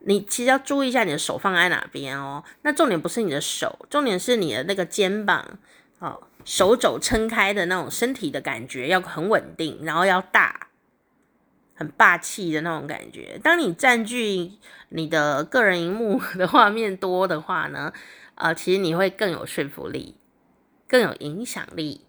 [0.00, 2.42] 你其实要注意一下你的手放在哪边哦。
[2.62, 5.58] 那重点不是你的手，重点是你的那个肩膀
[5.98, 10.66] 哦，手肘撑开的那种身体的感觉要很稳定，然后要大。
[11.74, 13.38] 很霸气的那种感觉。
[13.40, 14.50] 当你占据
[14.88, 17.92] 你的个人荧幕的画面多的话呢，
[18.34, 20.16] 呃，其实你会更有说服力，
[20.88, 22.04] 更有影响力。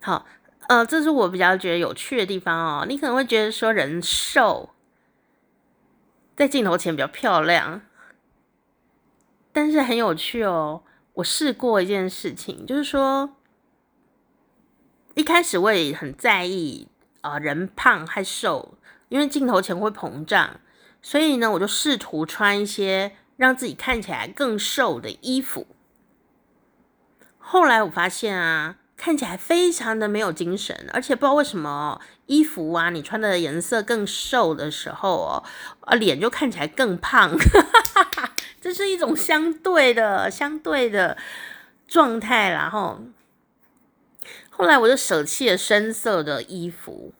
[0.00, 0.26] 好，
[0.70, 2.86] 呃，这是我比较觉得有趣的地方哦。
[2.88, 4.70] 你可能会觉得说人瘦，
[6.36, 7.82] 在镜头前比较漂亮，
[9.50, 10.84] 但是很有趣哦。
[11.14, 13.34] 我试过一件事情，就是说，
[15.14, 16.86] 一开始我也很在意。
[17.22, 20.60] 啊、人胖还瘦，因为镜头前会膨胀，
[21.02, 25.66] 所以呢，我就试图穿一些让自己看起来更瘦的衣服。
[27.38, 35.42] 后来我发现啊，看起来非常的没有精神，而且不知道为什么衣服啊，你穿的颜色更瘦的时候哦，
[35.80, 37.34] 啊，脸就看起来更胖，
[38.60, 41.16] 这是一种相对的、相对的
[41.88, 43.00] 状态，然后。
[44.50, 47.14] 后来我就舍弃了深色的衣服。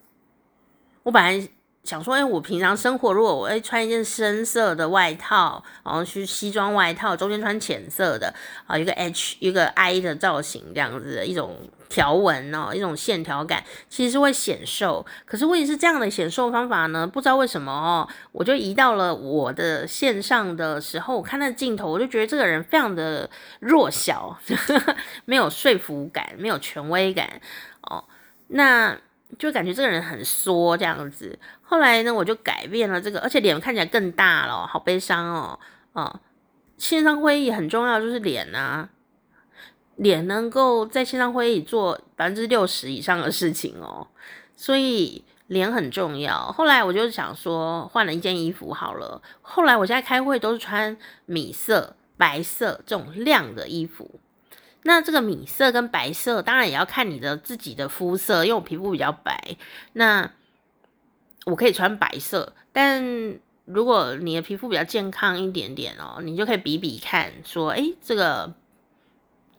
[1.04, 1.48] 我本来
[1.84, 8.32] 想说，哎，我平常生活如果我会穿一件深色的外套，然后去西装外套，中间穿浅色的
[8.66, 11.56] 啊，一个 H 一个 I 的造型，这样子的一种。
[11.90, 15.04] 条纹哦，一种线条感，其实是会显瘦。
[15.24, 23.28] 可是问题是这样的显瘦方法呢，不知道为什么哦，我就移到了我的线上的时候，我看那镜头，我就觉得这个人非常的
[23.58, 27.40] 弱小，呵呵，没有说服感，没有权威感
[27.80, 28.04] 哦，
[28.46, 28.96] 那
[29.38, 31.38] 就感觉这个人很缩这样子。
[31.62, 35.58] 后来呢，我就改变了这个，而且脸看起来更大了，好悲伤哦，
[35.92, 36.20] 哦，
[36.76, 38.88] 线上会议很重要，就是脸啊。
[39.96, 44.06] 脸能够在线上会议做百分之六十以上的事情哦，
[44.56, 46.50] 所以脸很重要。
[46.52, 49.20] 后来我就想说，换了一件衣服好了。
[49.42, 54.20] 后来我现在开会都是穿米色、白色这种亮的衣服。
[54.82, 59.56] 那这个米色跟白色，当然也要看你的自己的肤色，因为我皮肤比较白，
[59.92, 60.30] 那
[61.46, 62.54] 我可以穿白色。
[62.72, 68.54] 但如果你的皮肤比较健康一点点哦，你就可以比比看，说，诶，这个。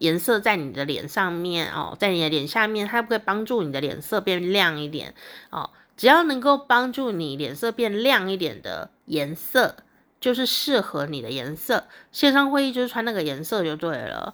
[0.01, 5.13] 颜色在你的脸上面哦，在你的脸下面，它会帮助你的脸色变亮一点
[5.51, 5.69] 哦。
[5.95, 9.75] 只要能够帮助你脸色变亮一点的颜色，
[10.19, 11.85] 就是适合你的颜色。
[12.11, 14.33] 线上会议就是穿那个颜色就对了。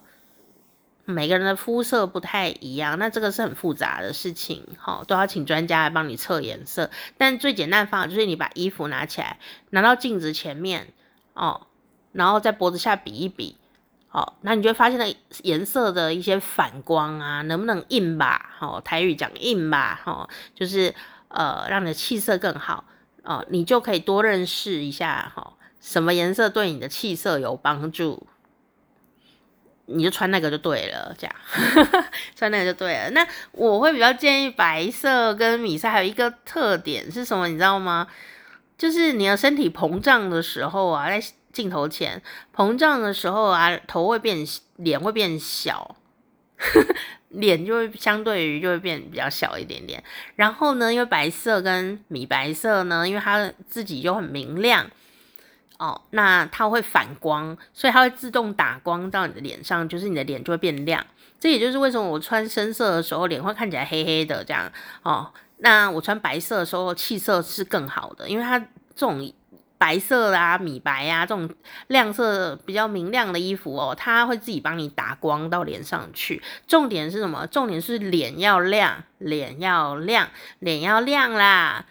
[1.10, 6.90] 每个人的肤色不太一样，那这个是很复杂的事情，哈，都要请专家来帮你测颜色。
[7.16, 9.38] 但最简单的方法就是你把衣服拿起来，
[9.70, 10.88] 拿到镜子前面
[11.32, 11.66] 哦，
[12.12, 13.56] 然后在脖子下比一比。
[14.08, 18.50] 好，那你就会发现那颜色的一些反光啊，能不能硬吧？
[18.58, 20.94] 好，台语讲硬吧，哈，就是
[21.28, 22.84] 呃，让你的气色更好
[23.22, 28.26] 哦，你就可以多认识一下哈，什么颜色对你的气色有帮助，
[29.90, 31.34] 你就穿那个就对了，这样
[32.36, 33.10] 穿那个就对了。
[33.10, 38.06] 那我会比较建议白色跟米色，还有一个特点是什么，你知道吗？
[38.76, 41.20] 就是你的身体膨胀的时候啊，在
[41.52, 42.22] 镜头前
[42.54, 45.96] 膨胀的时候啊，头会变，脸会变小，
[47.30, 50.04] 脸就会相对于就会变比较小一点点。
[50.36, 54.88] 然后呢，因为白色跟米白色呢，因为它自己就很明亮
[55.78, 61.04] 哦，那它会反光，所以它会自动打光到你的脸上，就是你的脸就会变亮。
[61.40, 64.70] 这也就是为什么我穿深色的时候脸会看起来黑黑的这样
[65.02, 65.32] 哦。
[65.58, 69.32] 那我穿白色的时候气色是更好的，因为它这种。
[69.80, 71.48] 白色啊、米白、啊、这种
[71.86, 76.42] 亮色比较明亮的衣服哦，它会自己帮你打光到脸上去。
[76.66, 77.46] 重点是什么？
[77.46, 81.86] 重点是脸要亮，脸要亮，脸要亮啦！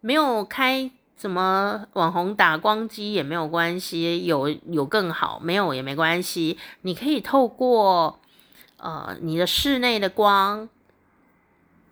[0.00, 0.90] 没有开
[1.20, 6.56] 什么网红打光机也没有关系，有有更好，没有也没关系。
[6.80, 8.18] 你可以透过
[8.78, 10.68] 呃你的室内的光。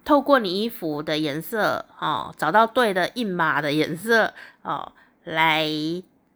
[0.05, 4.91] 透过你衣服的颜色哦，找到对的印码的颜色哦，
[5.25, 5.69] 来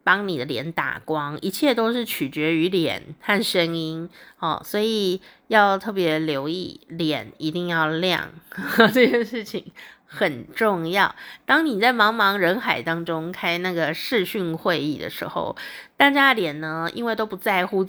[0.05, 9.65] 帮你的脸打光，一切都是取决于脸和声音哦，所以要特别留意脸一定要亮呵呵，这件事情
[10.13, 11.15] 很重要。
[11.47, 15.57] 当你在茫茫人海当中开那个视讯会议的时候，
[15.97, 17.89] 大家的脸呢，因为都不在乎。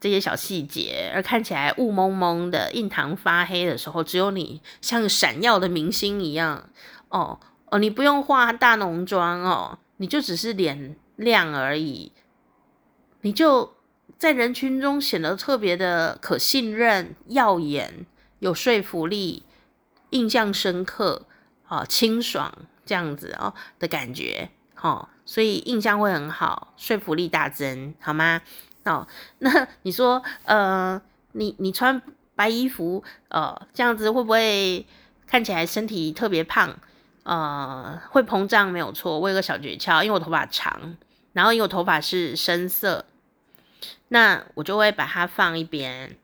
[0.00, 6.68] 这些小细节，而看起来雾蒙蒙的、印堂发黑的时候，只有你像闪耀的明星一样
[7.08, 12.12] 哦哦，你不用化大浓妆哦，你就只是脸亮而已，
[13.22, 13.72] 你就
[14.18, 18.04] 在人群中显得特别的可信任、耀眼、
[18.40, 19.44] 有说服力、
[20.10, 21.22] 印象深刻、
[21.80, 22.52] 哦、清爽
[22.86, 24.48] 这样子哦的感觉，
[24.80, 28.40] 哦，所以印象会很好，说服力大增，好吗？
[28.84, 29.06] 哦，
[29.38, 31.00] 那你说，呃，
[31.32, 32.00] 你你穿
[32.36, 34.86] 白衣服，呃，这样子会不会
[35.26, 36.76] 看起来身体特别胖？
[37.22, 39.18] 呃，会膨胀没有错。
[39.18, 40.96] 我有个小诀窍，因为我头发长，
[41.32, 43.06] 然后因为我头发是深色，
[44.08, 46.18] 那我就会把它放一边。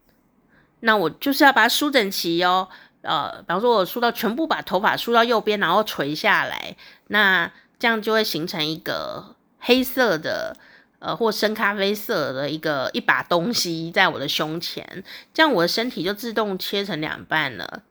[0.80, 2.68] 那我就是要把它梳整齐哦。
[3.02, 6.76] 呃，比方说我梳到全部把头发梳到右边，然后垂下来，
[7.08, 10.56] 那这样就会形成一个黑色的。
[11.02, 17.82] 呃，或深咖啡色的一个一把东西在我的胸前，这样我的身体就自动切成两半了。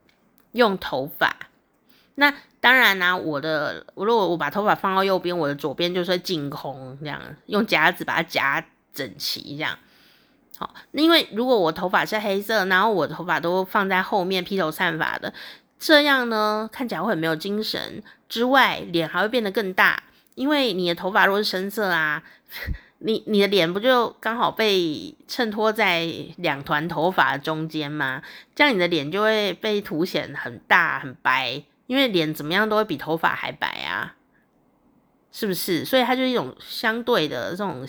[0.52, 1.36] 用头发，
[2.14, 2.32] 那
[2.62, 9.76] 当然啦、我的我如果我把头发放到右边，我的左边就是会净空，这样用夹子把它夹整齐，这样。
[10.60, 15.34] 好，因为如果我头发是黑色，然后我头发都放在后面披头散发的，
[15.80, 20.04] 这样呢看起来会很没有精神，之外脸还会变得更大，
[20.36, 22.22] 因为你的头发如果是深色啊。
[23.02, 26.06] 你你的脸不就刚好被衬托在
[26.36, 28.22] 两团头发中间吗？
[28.54, 34.16] 这样你的脸就会被凸显很大很白，因为脸怎么样都会比头发还白啊，
[35.32, 35.86] 是不是？
[35.86, 37.88] 所以它就是一种相对的这种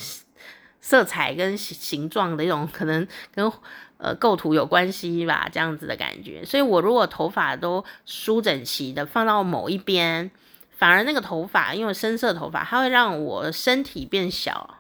[0.81, 3.51] 色彩跟形状的一种可能跟
[3.99, 6.45] 呃构图有关系吧，这样子的感觉。
[6.45, 10.31] 所以我如果头发都梳整齐的放到某一边，
[10.71, 14.77] 反而那个头发因为深色头发，它会让我身体变小。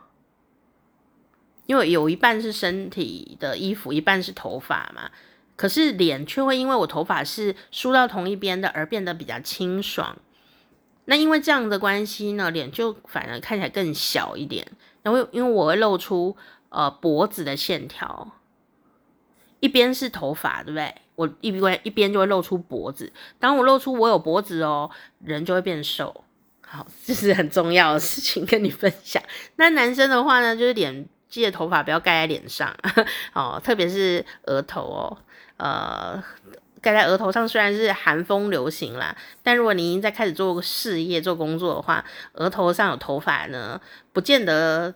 [1.67, 5.09] 因为有一半是身体的衣服，一半是头发嘛，
[5.55, 10.17] 可是脸却会因为我头发是梳到同一边的而变得比较清爽。
[11.05, 14.67] 那因为这样的关系呢，脸就反而看起来更小一点。
[15.03, 16.37] 然后因为我会露出
[16.69, 18.33] 呃脖子的线条，
[19.61, 20.95] 一边是头发，对不对？
[21.17, 23.13] 我一边一边就会露出脖子。
[23.39, 24.91] 当我露出我有脖子哦，
[25.23, 26.25] 人就会变瘦。
[26.63, 29.23] 好，这是很重要的事情跟你分享。
[29.57, 31.07] 那男生的话呢，就是脸。
[31.31, 32.77] 记得头发不要盖在脸上
[33.35, 35.17] 哦，特别是额头哦，
[35.59, 36.21] 呃，
[36.81, 42.05] 盖在额头上虽然是韩风流行啦，但如果你已经在开始做事业、做工作的话，
[42.35, 43.81] 额头上有头发呢，
[44.13, 44.95] 不见得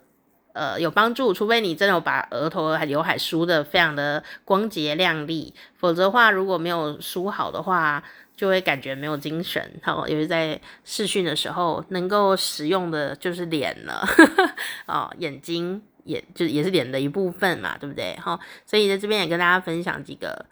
[0.52, 8.02] 呃有帮助，除非你真的把额头和刘海梳得非常的光洁亮丽，否则的话如果没有梳好的话，
[8.36, 9.62] 就会感觉没有精神。
[9.82, 14.06] 好，尤其在视讯的时候，能够使用的就是脸了，
[14.86, 15.82] 哦，眼睛。
[16.06, 18.14] 也就也是脸的一部分嘛，对不对？
[18.20, 20.44] 好，所以在这边也跟大家分享几个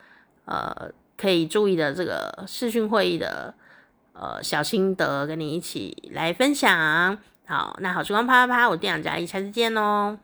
[0.47, 0.91] 呃
[1.23, 3.55] 可以注意的这个视讯会议的
[4.13, 7.17] 呃小心得，跟你一起来分享。
[7.47, 10.19] 好，那好时光啪啪啪，我店长佳丽，下次见喽。